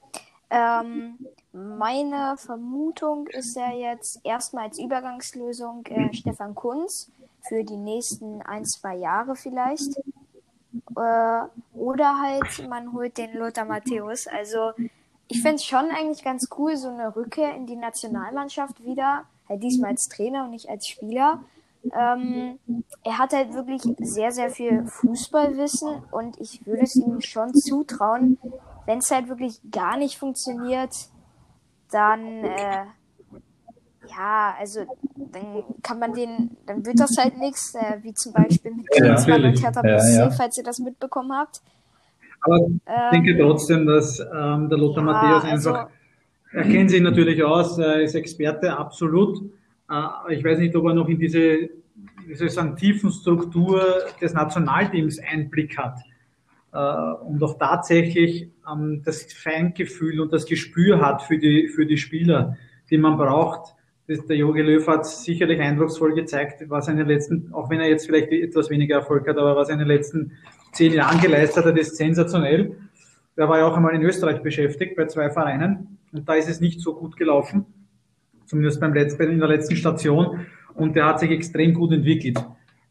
[0.51, 1.18] Ähm,
[1.53, 8.64] meine Vermutung ist ja jetzt erstmal als Übergangslösung äh, Stefan Kunz für die nächsten ein,
[8.64, 9.97] zwei Jahre vielleicht.
[10.97, 11.42] Äh,
[11.74, 14.26] oder halt man holt den Lothar Matthäus.
[14.26, 14.72] Also
[15.28, 19.24] ich fände es schon eigentlich ganz cool, so eine Rückkehr in die Nationalmannschaft wieder.
[19.48, 21.40] Halt diesmal als Trainer und nicht als Spieler.
[21.92, 22.58] Ähm,
[23.04, 28.38] er hat halt wirklich sehr, sehr viel Fußballwissen und ich würde es ihm schon zutrauen,
[28.86, 30.92] wenn es halt wirklich gar nicht funktioniert,
[31.90, 32.86] dann äh,
[34.08, 34.80] ja, also
[35.16, 39.42] dann kann man den, dann wird das halt nichts, äh, wie zum Beispiel mit Klinsmann
[39.42, 40.30] ja, und Hertha BSC, ja, ja.
[40.30, 41.60] falls ihr das mitbekommen habt.
[42.47, 42.80] Aber ich ähm,
[43.12, 45.90] denke trotzdem, dass ähm, der Lothar ja, Matthäus einfach, also,
[46.53, 49.38] er kennt sich natürlich aus, er ist Experte, absolut.
[49.90, 51.68] Äh, ich weiß nicht, ob er noch in diese,
[52.26, 53.82] wie soll ich sagen, tiefen Struktur
[54.20, 55.99] des Nationalteams Einblick hat
[56.72, 56.78] äh,
[57.24, 62.57] und auch tatsächlich ähm, das Feingefühl und das Gespür hat für die, für die Spieler,
[62.90, 63.74] die man braucht.
[64.09, 67.88] Das, der Jogi Löw hat sicherlich eindrucksvoll gezeigt, was in den letzten, auch wenn er
[67.88, 70.32] jetzt vielleicht etwas weniger Erfolg hat, aber was er in den letzten
[70.76, 72.76] zehn Jahren geleistet hat, ist sensationell.
[73.36, 76.60] Der war ja auch einmal in Österreich beschäftigt bei zwei Vereinen und da ist es
[76.60, 77.66] nicht so gut gelaufen,
[78.46, 82.38] zumindest beim letzten, in der letzten Station und der hat sich extrem gut entwickelt.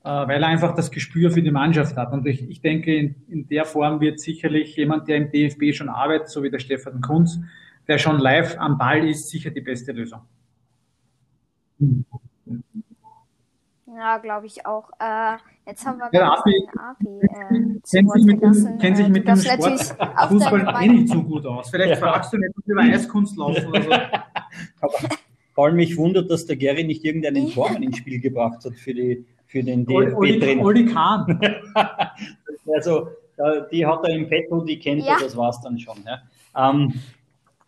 [0.06, 2.14] Äh, weil er einfach das Gespür für die Mannschaft hat.
[2.14, 5.90] Und ich, ich denke, in, in, der Form wird sicherlich jemand, der im DFB schon
[5.90, 7.40] arbeitet, so wie der Stefan Kunz,
[7.88, 10.22] der schon live am Ball ist, sicher die beste Lösung.
[13.96, 14.90] Ja, glaube ich auch.
[15.00, 19.28] Äh, jetzt haben wir ja, Api, Api äh, kennt sich mit dem, kennt sich mit
[19.28, 19.96] dem Sport
[20.28, 21.70] Fußball eh nicht so gut aus.
[21.70, 21.96] Vielleicht ja.
[21.96, 23.90] fragst du nicht über Eiskunst laufen oder so.
[25.54, 28.94] Vor allem mich wundert, dass der Gary nicht irgendeinen Tormann ins Spiel gebracht hat für
[28.94, 30.64] die für den DFB-Trainer.
[30.64, 31.40] Oli Kahn.
[32.74, 33.08] also,
[33.72, 35.14] die hat er im Petto, die kennt ja.
[35.14, 35.98] er, das war es dann schon.
[36.06, 36.70] Ja.
[36.70, 36.94] Ähm,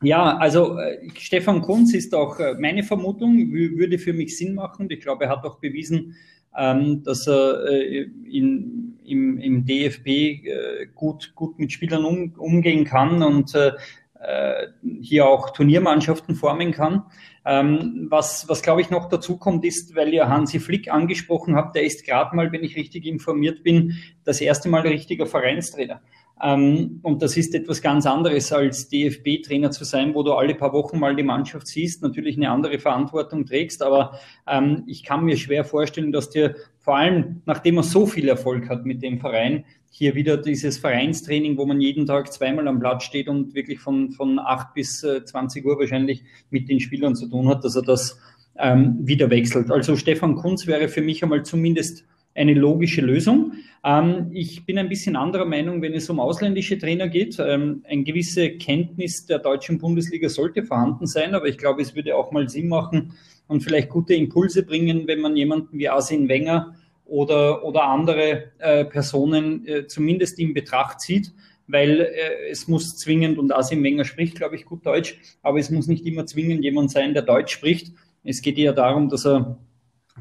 [0.01, 4.87] ja, also äh, Stefan Kunz ist auch äh, meine Vermutung, würde für mich Sinn machen.
[4.89, 6.15] Ich glaube, er hat auch bewiesen,
[6.55, 12.85] ähm, dass er äh, in, im, im DFB äh, gut, gut mit Spielern um, umgehen
[12.85, 13.71] kann und äh,
[14.19, 14.67] äh,
[15.01, 17.03] hier auch Turniermannschaften formen kann.
[17.45, 21.75] Ähm, was, was glaube ich noch dazu kommt, ist, weil ihr Hansi Flick angesprochen habt,
[21.75, 23.93] der ist gerade mal, wenn ich richtig informiert bin,
[24.25, 26.01] das erste Mal richtiger Vereinstrainer.
[26.43, 30.73] Ähm, und das ist etwas ganz anderes als DFB-Trainer zu sein, wo du alle paar
[30.73, 33.81] Wochen mal die Mannschaft siehst, natürlich eine andere Verantwortung trägst.
[33.81, 38.27] Aber ähm, ich kann mir schwer vorstellen, dass dir vor allem, nachdem er so viel
[38.29, 42.79] Erfolg hat mit dem Verein, hier wieder dieses Vereinstraining, wo man jeden Tag zweimal am
[42.79, 47.15] Platz steht und wirklich von, von 8 bis 20 äh, Uhr wahrscheinlich mit den Spielern
[47.15, 48.19] zu tun hat, dass er das
[48.59, 49.71] ähm, wieder wechselt.
[49.71, 52.05] Also Stefan Kunz wäre für mich einmal zumindest
[52.37, 53.53] eine logische Lösung.
[53.83, 57.37] Ähm, ich bin ein bisschen anderer Meinung, wenn es um ausländische Trainer geht.
[57.39, 62.15] Ähm, eine gewisse Kenntnis der deutschen Bundesliga sollte vorhanden sein, aber ich glaube, es würde
[62.15, 63.13] auch mal Sinn machen
[63.47, 66.75] und vielleicht gute Impulse bringen, wenn man jemanden wie Arsene Wenger
[67.05, 71.33] oder, oder andere äh, Personen äh, zumindest in Betracht zieht,
[71.67, 75.71] weil äh, es muss zwingend, und Asim Wenger spricht, glaube ich, gut Deutsch, aber es
[75.71, 77.93] muss nicht immer zwingend jemand sein, der Deutsch spricht.
[78.23, 79.57] Es geht eher darum, dass er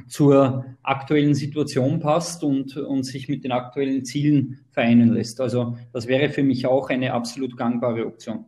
[0.08, 5.40] zur aktuellen Situation passt und, und sich mit den aktuellen Zielen vereinen lässt.
[5.40, 8.46] Also das wäre für mich auch eine absolut gangbare Option.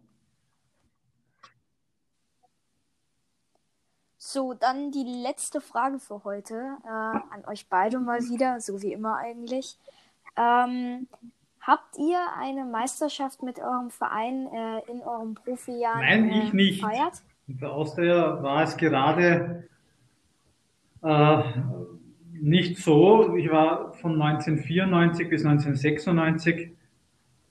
[4.30, 8.92] So, dann die letzte Frage für heute äh, an euch beide mal wieder, so wie
[8.92, 9.78] immer eigentlich.
[10.36, 11.08] Ähm,
[11.60, 16.82] habt ihr eine Meisterschaft mit eurem Verein äh, in eurem Profijahr Nein, ich äh, nicht.
[16.82, 17.22] Gefeiert?
[17.58, 19.66] Für Austria war es gerade
[21.02, 21.42] äh,
[22.32, 23.36] nicht so.
[23.36, 26.70] Ich war von 1994 bis 1996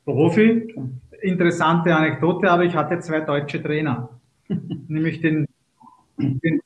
[0.05, 0.75] Profi.
[1.21, 4.09] Interessante Anekdote, aber ich hatte zwei deutsche Trainer.
[4.87, 5.47] Nämlich den,
[6.17, 6.61] den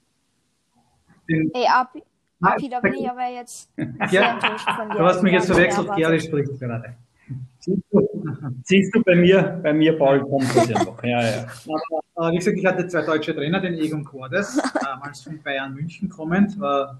[1.32, 1.51] den.
[1.53, 2.03] Ey, Api,
[2.41, 3.69] Api da bin ich aber jetzt
[4.09, 4.97] sehr enttäuscht von dir.
[4.97, 6.95] Du hast mich jetzt verwechselt, Gary spricht gerade.
[7.59, 8.09] Siehst du,
[9.05, 11.03] bei mir, bei mir, Paul, kommt das ja noch.
[11.03, 11.45] Ja, ja.
[12.15, 15.74] Aber, äh, wie gesagt, ich hatte zwei deutsche Trainer, den Egon Cordes, damals von Bayern
[15.74, 16.99] München kommend, war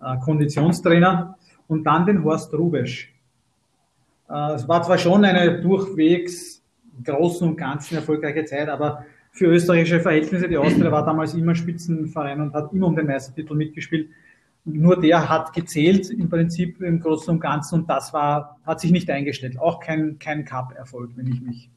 [0.00, 1.36] äh, Konditionstrainer,
[1.68, 3.12] und dann den Horst Rubesch.
[4.28, 6.62] Äh, es war zwar schon eine durchwegs
[7.04, 10.48] großen und ganzen erfolgreiche Zeit, aber für österreichische Verhältnisse.
[10.48, 14.08] Die Austria war damals immer Spitzenverein und hat immer um den Meistertitel mitgespielt.
[14.72, 18.90] Nur der hat gezählt im Prinzip im Großen und Ganzen und das war, hat sich
[18.90, 19.58] nicht eingestellt.
[19.58, 21.70] Auch kein, kein Cup-Erfolg, wenn ich mich,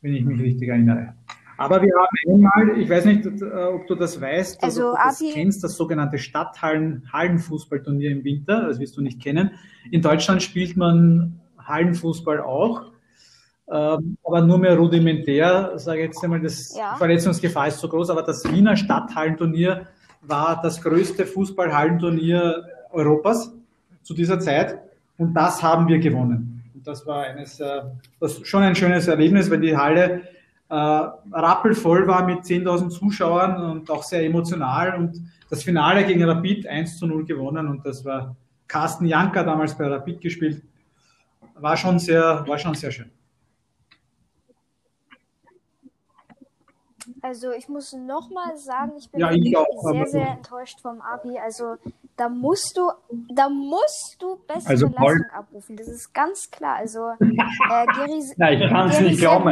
[0.00, 1.14] wenn ich mich richtig erinnere.
[1.58, 5.02] Aber wir haben einmal, ich weiß nicht, äh, ob du das weißt, also, ob du
[5.04, 9.52] das kennst, das sogenannte Stadthallen-Hallenfußballturnier im Winter, das wirst du nicht kennen.
[9.90, 12.92] In Deutschland spielt man Hallenfußball auch.
[13.70, 16.96] Ähm, aber nur mehr rudimentär, sage ich jetzt einmal, das ja.
[16.96, 19.86] Verletzungsgefahr ist so groß, aber das Wiener Stadthallenturnier
[20.22, 23.52] war das größte Fußballhallenturnier Europas
[24.02, 24.78] zu dieser Zeit
[25.18, 26.64] und das haben wir gewonnen.
[26.74, 27.82] Und das war eines, äh,
[28.20, 30.22] das schon ein schönes Erlebnis, weil die Halle
[30.68, 35.20] äh, rappelvoll war mit 10.000 Zuschauern und auch sehr emotional und
[35.50, 38.34] das Finale gegen Rapid 1 zu 0 gewonnen und das war
[38.68, 40.62] Carsten Janker damals bei Rapid gespielt.
[41.56, 43.10] War schon sehr, war schon sehr schön.
[47.24, 51.38] Also ich muss nochmal sagen, ich bin ja, ich auch, sehr, sehr enttäuscht vom Abi.
[51.38, 51.76] Also
[52.16, 52.90] da musst du,
[53.32, 55.76] da musst du bessere also, Leistung abrufen.
[55.76, 56.78] Das ist ganz klar.
[56.78, 59.48] Also äh, Gary, Nein, ich kann es nicht glauben.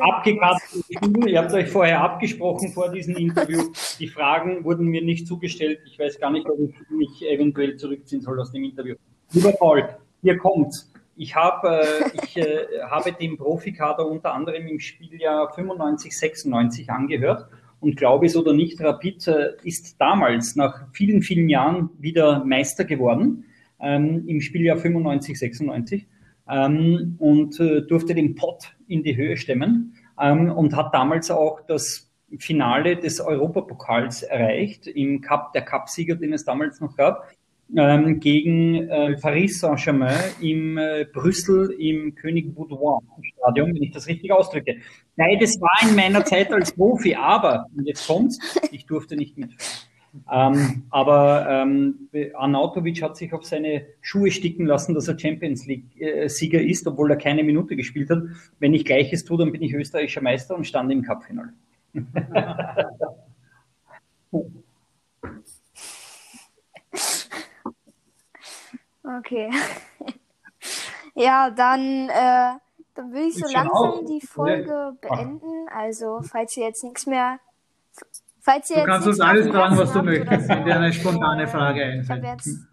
[0.00, 0.84] Abgekatzt.
[1.26, 3.72] Ihr habt euch vorher abgesprochen vor diesem Interview.
[3.98, 5.80] Die Fragen wurden mir nicht zugestellt.
[5.86, 8.96] Ich weiß gar nicht, ob ich mich eventuell zurückziehen soll aus dem Interview.
[9.32, 9.88] Lieber Paul,
[10.20, 10.92] hier kommt's.
[11.16, 11.84] Ich, hab, äh,
[12.22, 17.48] ich äh, habe dem Profikader unter anderem im Spieljahr 95, 96 angehört
[17.80, 22.84] und glaube es oder nicht, Rapid äh, ist damals nach vielen, vielen Jahren wieder Meister
[22.84, 23.44] geworden
[23.80, 26.06] ähm, im Spieljahr 95, 96
[26.48, 31.60] ähm, und äh, durfte den Pott in die Höhe stemmen ähm, und hat damals auch
[31.66, 37.28] das Finale des Europapokals erreicht, im Cup, der Cupsieger, den es damals noch gab
[37.76, 43.00] ähm, gegen äh, Paris Saint-Germain im äh, Brüssel im König Boudoir
[43.38, 44.76] Stadion, wenn ich das richtig ausdrücke.
[45.16, 48.38] Nein, das war in meiner Zeit als Profi, aber, und jetzt kommt's,
[48.70, 49.90] ich durfte nicht mitfahren.
[50.30, 56.60] Ähm, aber ähm, Arnautovic hat sich auf seine Schuhe sticken lassen, dass er Champions League-Sieger
[56.60, 58.22] äh, ist, obwohl er keine Minute gespielt hat.
[58.60, 61.52] Wenn ich Gleiches tue, dann bin ich österreichischer Meister und stand im Cupfinale.
[69.04, 69.50] Okay.
[71.14, 72.58] ja, dann, äh,
[72.94, 74.04] dann würde ich so langsam auch.
[74.04, 75.08] die Folge nee.
[75.08, 75.68] beenden.
[75.68, 77.38] Also, falls ihr jetzt nichts mehr.
[78.40, 81.84] Falls ihr du kannst uns alles fragen, was du möchtest, wenn dir eine spontane Frage
[81.84, 82.42] einfällt.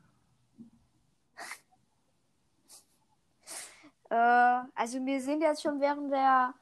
[4.11, 6.53] Äh, also mir sind jetzt schon während der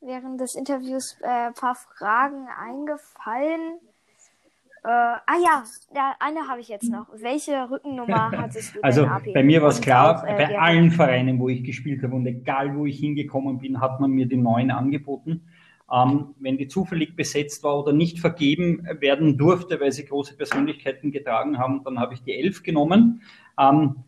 [0.00, 3.78] während des Interviews äh, ein paar Fragen eingefallen.
[4.86, 5.64] Äh, ah ja,
[5.96, 7.08] ja eine habe ich jetzt noch.
[7.20, 11.40] Welche Rückennummer hattest du Also bei mir war es klar, auch, äh, bei allen Vereinen,
[11.40, 14.70] wo ich gespielt habe und egal wo ich hingekommen bin, hat man mir die neuen
[14.70, 15.48] angeboten.
[15.92, 21.10] Ähm, wenn die zufällig besetzt war oder nicht vergeben werden durfte, weil sie große Persönlichkeiten
[21.10, 23.22] getragen haben, dann habe ich die elf genommen.
[23.58, 24.04] Ähm,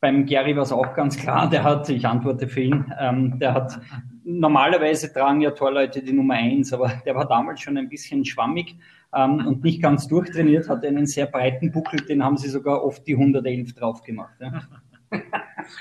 [0.00, 3.54] beim Gary war es auch ganz klar, der hat, ich antworte für ihn, ähm, der
[3.54, 3.80] hat,
[4.24, 8.76] normalerweise tragen ja Torleute die Nummer eins, aber der war damals schon ein bisschen schwammig
[9.14, 13.06] ähm, und nicht ganz durchtrainiert, hat einen sehr breiten Buckel, den haben sie sogar oft
[13.06, 14.34] die 111 drauf gemacht.
[14.40, 14.62] Ja.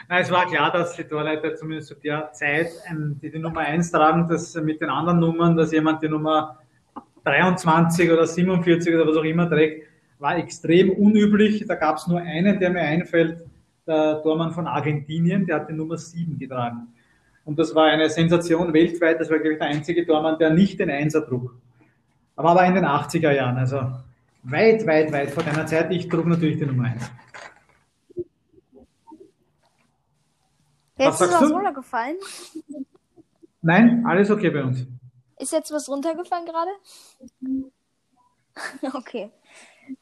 [0.10, 2.70] Nein, es war klar, dass die Torleiter zumindest zu der Zeit,
[3.22, 6.60] die die Nummer 1 tragen, dass mit den anderen Nummern, dass jemand die Nummer
[7.24, 9.88] 23 oder 47 oder was auch immer trägt,
[10.18, 11.66] war extrem unüblich.
[11.68, 13.46] Da gab es nur einen, der mir einfällt,
[13.88, 16.88] der Tormann von Argentinien, der hat die Nummer 7 getragen.
[17.50, 19.20] Und das war eine Sensation weltweit.
[19.20, 21.56] Das war, glaube ich, der einzige Tormann, der nicht den Einser trug.
[22.36, 23.78] Aber war in den 80er Jahren, also
[24.44, 25.92] weit, weit, weit vor deiner Zeit.
[25.92, 27.12] Ich trug natürlich die Nummer 1.
[31.00, 32.18] Jetzt ist was runtergefallen.
[33.64, 34.86] Nein, alles okay bei uns.
[35.40, 36.72] Ist jetzt was runtergefallen gerade?
[38.96, 39.32] okay.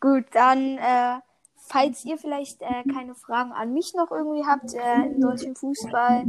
[0.02, 1.20] Gut, dann, äh,
[1.68, 6.24] falls ihr vielleicht äh, keine Fragen an mich noch irgendwie habt äh, im deutschen Fußball,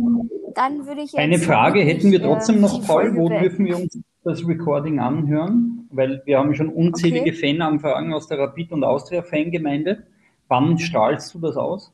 [0.54, 1.18] dann würde ich jetzt.
[1.20, 3.16] Eine Frage hätten wir trotzdem noch, Paul.
[3.16, 5.88] Wo dürfen wir uns das Recording anhören?
[5.90, 7.54] Weil wir haben schon unzählige okay.
[7.54, 10.06] Fananfragen aus der Rapid- und Austria-Fangemeinde.
[10.48, 11.92] Wann strahlst du das aus?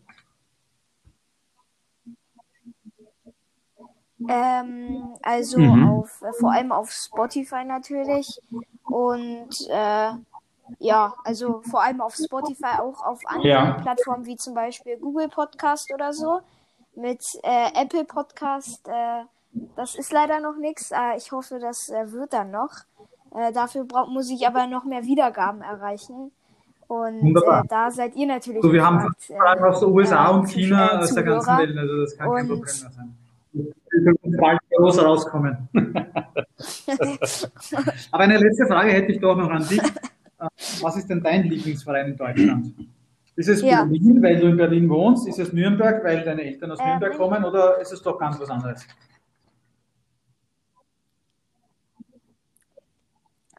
[4.28, 5.88] Ähm, also mhm.
[5.88, 8.40] auf, äh, vor allem auf Spotify natürlich.
[8.84, 10.12] Und äh,
[10.78, 13.72] ja, also vor allem auf Spotify, auch auf anderen ja.
[13.82, 16.40] Plattformen wie zum Beispiel Google Podcast oder so.
[16.96, 19.24] Mit äh, Apple Podcast, äh,
[19.76, 20.90] das ist leider noch nichts.
[20.92, 22.70] Äh, ich hoffe, das äh, wird dann noch.
[23.34, 26.30] Äh, dafür brauch, muss ich aber noch mehr Wiedergaben erreichen.
[26.86, 28.62] Und äh, da seid ihr natürlich.
[28.62, 32.00] So, wir gefragt, haben Fragen aus den USA und China aus der ganzen Welt, also
[32.00, 33.16] das kann kein Problem mehr sein
[34.38, 35.68] bald groß rauskommen.
[38.10, 39.80] Aber eine letzte Frage hätte ich doch noch an dich.
[40.80, 42.74] Was ist denn dein Lieblingsverein in Deutschland?
[43.36, 43.84] Ist es ja.
[43.84, 45.26] Berlin, weil du in Berlin wohnst?
[45.26, 47.44] Ist es Nürnberg, weil deine Eltern aus äh, Nürnberg kommen?
[47.44, 48.86] Oder ist es doch ganz was anderes?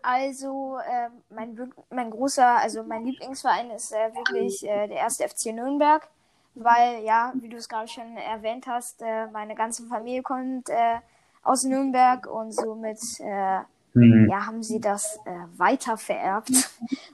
[0.02, 1.58] Also äh, mein,
[1.90, 6.08] mein großer, also mein Lieblingsverein ist äh, wirklich äh, der erste FC Nürnberg
[6.56, 11.00] weil ja, wie du es gerade schon erwähnt hast, äh, meine ganze Familie kommt äh,
[11.44, 13.60] aus Nürnberg und somit äh,
[13.96, 14.30] mhm.
[14.30, 16.52] ja, haben sie das äh, weiter vererbt.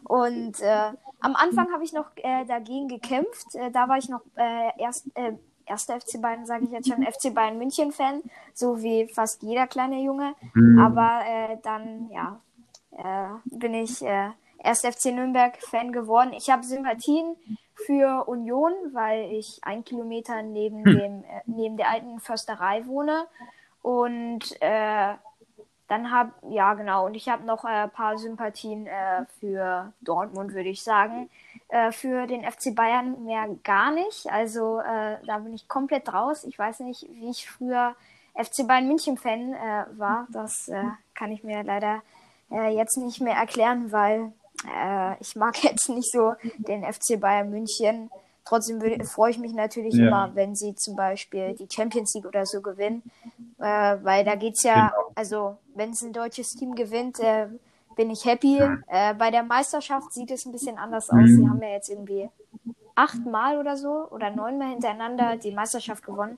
[0.04, 3.56] Und äh, am Anfang habe ich noch äh, dagegen gekämpft.
[3.56, 5.34] Äh, da war ich noch äh, erst, äh,
[5.66, 8.22] erster FC Bayern, sage ich jetzt schon, FC Bayern München Fan,
[8.54, 10.34] so wie fast jeder kleine Junge.
[10.54, 10.80] Mhm.
[10.80, 12.40] Aber äh, dann, ja,
[12.98, 14.30] äh, bin ich äh,
[14.64, 16.34] erst FC Nürnberg Fan geworden.
[16.34, 17.36] Ich habe Sympathien
[17.86, 20.98] für Union, weil ich ein Kilometer neben hm.
[20.98, 23.26] dem neben der alten Försterei wohne
[23.82, 24.62] und
[25.92, 27.06] dann habe ja genau.
[27.06, 31.30] Und ich habe noch ein äh, paar Sympathien äh, für Dortmund würde ich sagen.
[31.68, 34.32] Äh, für den FC Bayern mehr gar nicht.
[34.32, 36.46] Also äh, da bin ich komplett raus.
[36.46, 37.94] Ich weiß nicht wie ich früher
[38.36, 39.54] FC Bayern München Fan
[39.98, 40.26] war.
[40.30, 40.72] Das
[41.14, 42.02] kann ich mir leider
[42.50, 44.32] jetzt nicht mehr erklären weil
[44.66, 48.10] äh, ich mag jetzt nicht so den FC Bayern München.
[48.44, 50.08] Trotzdem freue ich mich natürlich ja.
[50.08, 53.04] immer, wenn sie zum Beispiel die Champions League oder so gewinnen.
[53.60, 55.12] Äh, weil da geht es ja, genau.
[55.16, 57.48] also wenn es ein deutsches Team gewinnt, äh,
[57.96, 58.58] bin ich happy.
[58.88, 61.18] Äh, bei der Meisterschaft sieht es ein bisschen anders aus.
[61.18, 61.38] Mhm.
[61.38, 62.30] Sie haben ja jetzt irgendwie
[62.96, 66.38] achtmal oder so oder neunmal hintereinander die Meisterschaft gewonnen.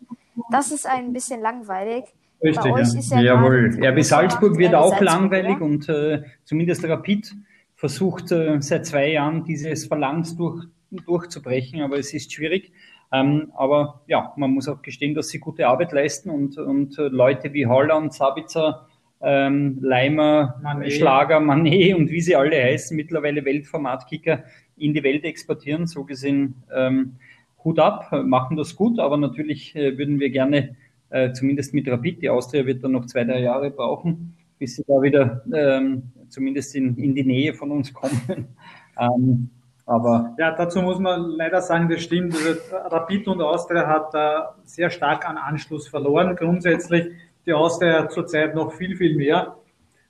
[0.52, 2.06] Das ist ein bisschen langweilig.
[2.44, 3.00] Richtig, Bei euch ja.
[3.00, 3.80] ist ja Jawohl.
[3.82, 5.66] RB Salzburg wird auch Salzburg, langweilig oder?
[5.66, 7.34] und äh, zumindest Rapid
[7.76, 10.66] versucht äh, seit zwei Jahren dieses Phalanx durch,
[10.98, 12.72] durchzubrechen, aber es ist schwierig.
[13.12, 17.08] Ähm, aber ja, man muss auch gestehen, dass sie gute Arbeit leisten und, und äh,
[17.10, 18.88] Leute wie Holland, Sabitzer,
[19.22, 20.94] ähm, Leimer, Manet.
[20.94, 24.44] Schlager, Manet und wie sie alle heißen, mittlerweile Weltformatkicker
[24.78, 25.86] in die Welt exportieren.
[25.86, 27.16] So gesehen ähm,
[27.64, 30.76] Hut ab, machen das gut, aber natürlich äh, würden wir gerne
[31.10, 34.84] äh, zumindest mit Rapid, die Austria wird dann noch zwei, drei Jahre brauchen, bis sie
[34.88, 38.48] da wieder ähm, zumindest in, in die Nähe von uns kommen.
[39.00, 39.50] ähm,
[39.86, 42.34] aber ja, dazu muss man leider sagen, das stimmt.
[42.34, 46.36] Also Rapid und Austria hat da sehr stark an Anschluss verloren.
[46.36, 47.12] Grundsätzlich
[47.46, 49.56] die Austria zurzeit noch viel, viel mehr.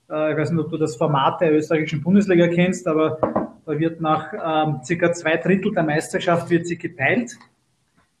[0.08, 3.18] Äh, ich weiß nicht, ob du das Format der österreichischen Bundesliga kennst, aber
[3.66, 7.32] da wird nach ähm, circa zwei Drittel der Meisterschaft wird sie geteilt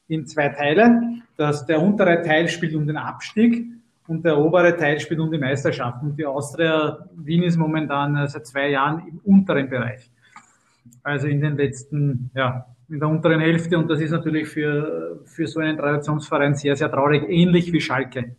[0.08, 1.20] in zwei Teile.
[1.36, 3.66] Das, der untere Teil spielt um den Abstieg
[4.08, 6.02] und der obere Teil spielt um die Meisterschaft.
[6.02, 10.10] Und die Austria Wien ist momentan äh, seit zwei Jahren im unteren Bereich.
[11.04, 13.78] Also in den letzten, ja, in der unteren Hälfte.
[13.78, 18.34] Und das ist natürlich für, für so einen Traditionsverein sehr, sehr traurig, ähnlich wie Schalke.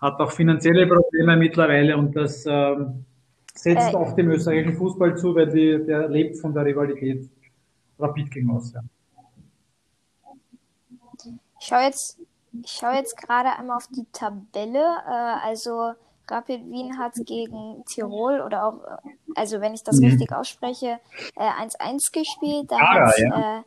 [0.00, 3.06] Hat auch finanzielle Probleme mittlerweile und das ähm,
[3.54, 7.28] setzt äh, oft dem österreichischen Fußball zu, weil die, der lebt von der Rivalität
[7.98, 8.84] Rapid gegen Austria.
[11.58, 12.20] Ich schaue jetzt
[12.64, 14.84] ich schaue jetzt gerade einmal auf die Tabelle.
[15.06, 15.92] Äh, also
[16.28, 18.80] Rapid Wien hat gegen Tirol oder auch,
[19.34, 20.06] also wenn ich das mhm.
[20.06, 20.98] richtig ausspreche,
[21.36, 22.70] 1-1 äh, gespielt.
[22.70, 23.58] Da Kara, hat ja.
[23.58, 23.62] äh,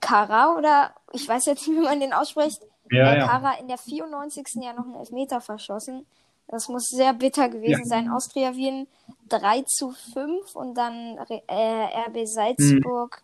[0.00, 2.60] Kara oder ich weiß jetzt nicht, wie man den ausspricht,
[2.90, 4.46] ja, äh, Kara in der 94.
[4.62, 6.06] ja noch einen Elfmeter verschossen.
[6.48, 7.86] Das muss sehr bitter gewesen ja.
[7.86, 8.10] sein.
[8.10, 8.86] Austria Wien
[9.28, 13.20] 3 zu 5 und dann äh, RB Salzburg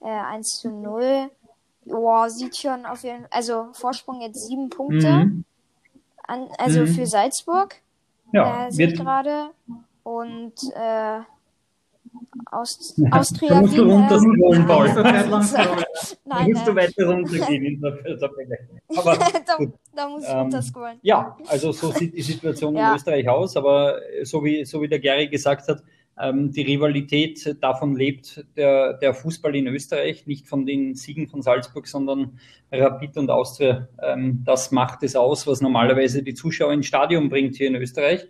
[0.00, 0.06] mhm.
[0.06, 1.30] äh, 1 zu 0.
[1.84, 3.28] Boah, sieht schon auf jeden Fall.
[3.30, 5.10] Also Vorsprung jetzt sieben Punkte.
[5.10, 5.44] Mhm.
[6.26, 6.86] An, also mhm.
[6.86, 7.76] für Salzburg.
[8.32, 9.50] Ja, äh, sehe gerade.
[10.02, 11.20] Und äh,
[12.50, 14.88] aus, Austria da musst du runterscrollen, Paul.
[14.94, 18.58] Nein, da musst du weiter runtergehen in der Tabelle.
[18.96, 19.16] Aber
[19.46, 19.58] da,
[19.94, 20.98] da musst du ähm, runterscrollen.
[21.02, 22.90] Ja, also so sieht die Situation ja.
[22.90, 23.56] in Österreich aus.
[23.56, 25.82] Aber so wie, so wie der Gary gesagt hat,
[26.22, 31.88] die Rivalität, davon lebt der, der Fußball in Österreich, nicht von den Siegen von Salzburg,
[31.88, 32.38] sondern
[32.70, 33.88] Rapid und Austria.
[34.00, 38.28] Ähm, das macht es aus, was normalerweise die Zuschauer ins Stadion bringt hier in Österreich.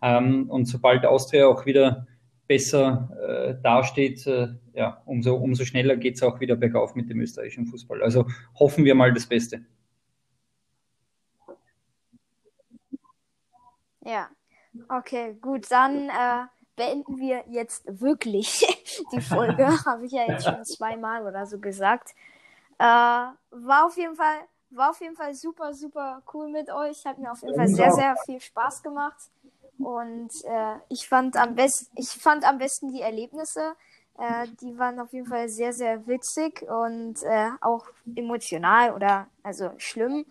[0.00, 2.06] Ähm, und sobald Austria auch wieder
[2.46, 7.20] besser äh, dasteht, äh, ja, umso, umso schneller geht es auch wieder bergauf mit dem
[7.20, 8.02] österreichischen Fußball.
[8.02, 8.26] Also
[8.58, 9.64] hoffen wir mal das Beste.
[14.04, 14.28] Ja,
[14.88, 18.66] okay, gut, dann äh, beenden wir jetzt wirklich
[19.12, 19.66] die Folge.
[19.86, 22.10] Habe ich ja jetzt schon zweimal oder so gesagt.
[22.78, 24.38] Äh, war auf jeden Fall,
[24.70, 27.04] war auf jeden Fall super, super cool mit euch.
[27.06, 29.30] Hat mir auf jeden Fall sehr, sehr viel Spaß gemacht.
[29.78, 33.74] Und äh, ich fand am besten, ich fand am besten die Erlebnisse.
[34.18, 39.70] Äh, die waren auf jeden Fall sehr, sehr witzig und äh, auch emotional oder also
[39.78, 40.24] schlimm.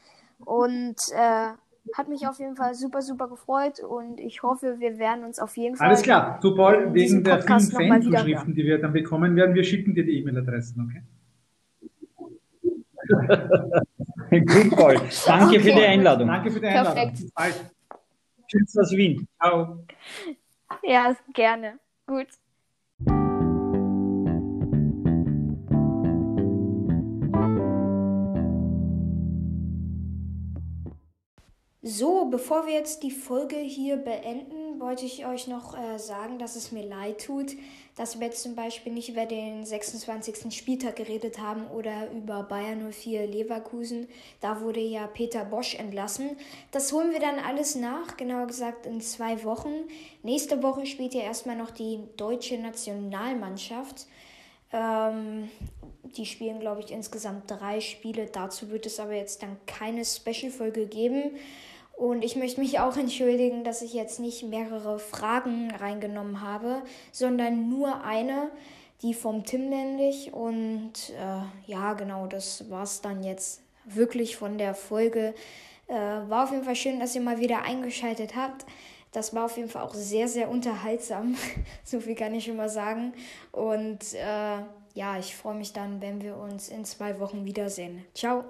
[0.45, 1.49] Und äh,
[1.95, 5.57] hat mich auf jeden Fall super, super gefreut und ich hoffe, wir werden uns auf
[5.57, 5.87] jeden Fall.
[5.87, 9.93] Alles klar, du Paul, wegen der vielen Fanzuschriften, die wir dann bekommen werden, wir schicken
[9.93, 11.03] dir die E-Mail-Adressen, okay?
[14.39, 14.95] Gut, Paul.
[15.25, 15.59] Danke okay.
[15.59, 16.27] für die Einladung.
[16.27, 16.93] Danke für die Einladung.
[16.93, 17.33] Perfekt.
[17.35, 17.71] Bald.
[18.47, 19.27] Tschüss aus Wien.
[19.39, 19.85] Ciao.
[20.83, 21.79] Ja, gerne.
[22.07, 22.27] Gut.
[31.85, 36.55] So, bevor wir jetzt die Folge hier beenden, wollte ich euch noch äh, sagen, dass
[36.55, 37.57] es mir leid tut,
[37.97, 40.57] dass wir jetzt zum Beispiel nicht über den 26.
[40.57, 44.07] Spieltag geredet haben oder über Bayern 04 Leverkusen.
[44.39, 46.37] Da wurde ja Peter Bosch entlassen.
[46.71, 49.73] Das holen wir dann alles nach, genauer gesagt in zwei Wochen.
[50.21, 54.07] Nächste Woche spielt ja erstmal noch die deutsche Nationalmannschaft.
[54.71, 55.49] Ähm,
[56.15, 58.27] die spielen, glaube ich, insgesamt drei Spiele.
[58.31, 61.31] Dazu wird es aber jetzt dann keine Special-Folge geben.
[61.95, 66.81] Und ich möchte mich auch entschuldigen, dass ich jetzt nicht mehrere Fragen reingenommen habe,
[67.11, 68.49] sondern nur eine,
[69.01, 70.33] die vom Tim nämlich.
[70.33, 75.35] Und äh, ja, genau, das war es dann jetzt wirklich von der Folge.
[75.87, 78.65] Äh, war auf jeden Fall schön, dass ihr mal wieder eingeschaltet habt.
[79.11, 81.35] Das war auf jeden Fall auch sehr, sehr unterhaltsam.
[81.83, 83.13] so viel kann ich schon mal sagen.
[83.51, 84.57] Und äh,
[84.95, 88.03] ja, ich freue mich dann, wenn wir uns in zwei Wochen wiedersehen.
[88.15, 88.43] Ciao.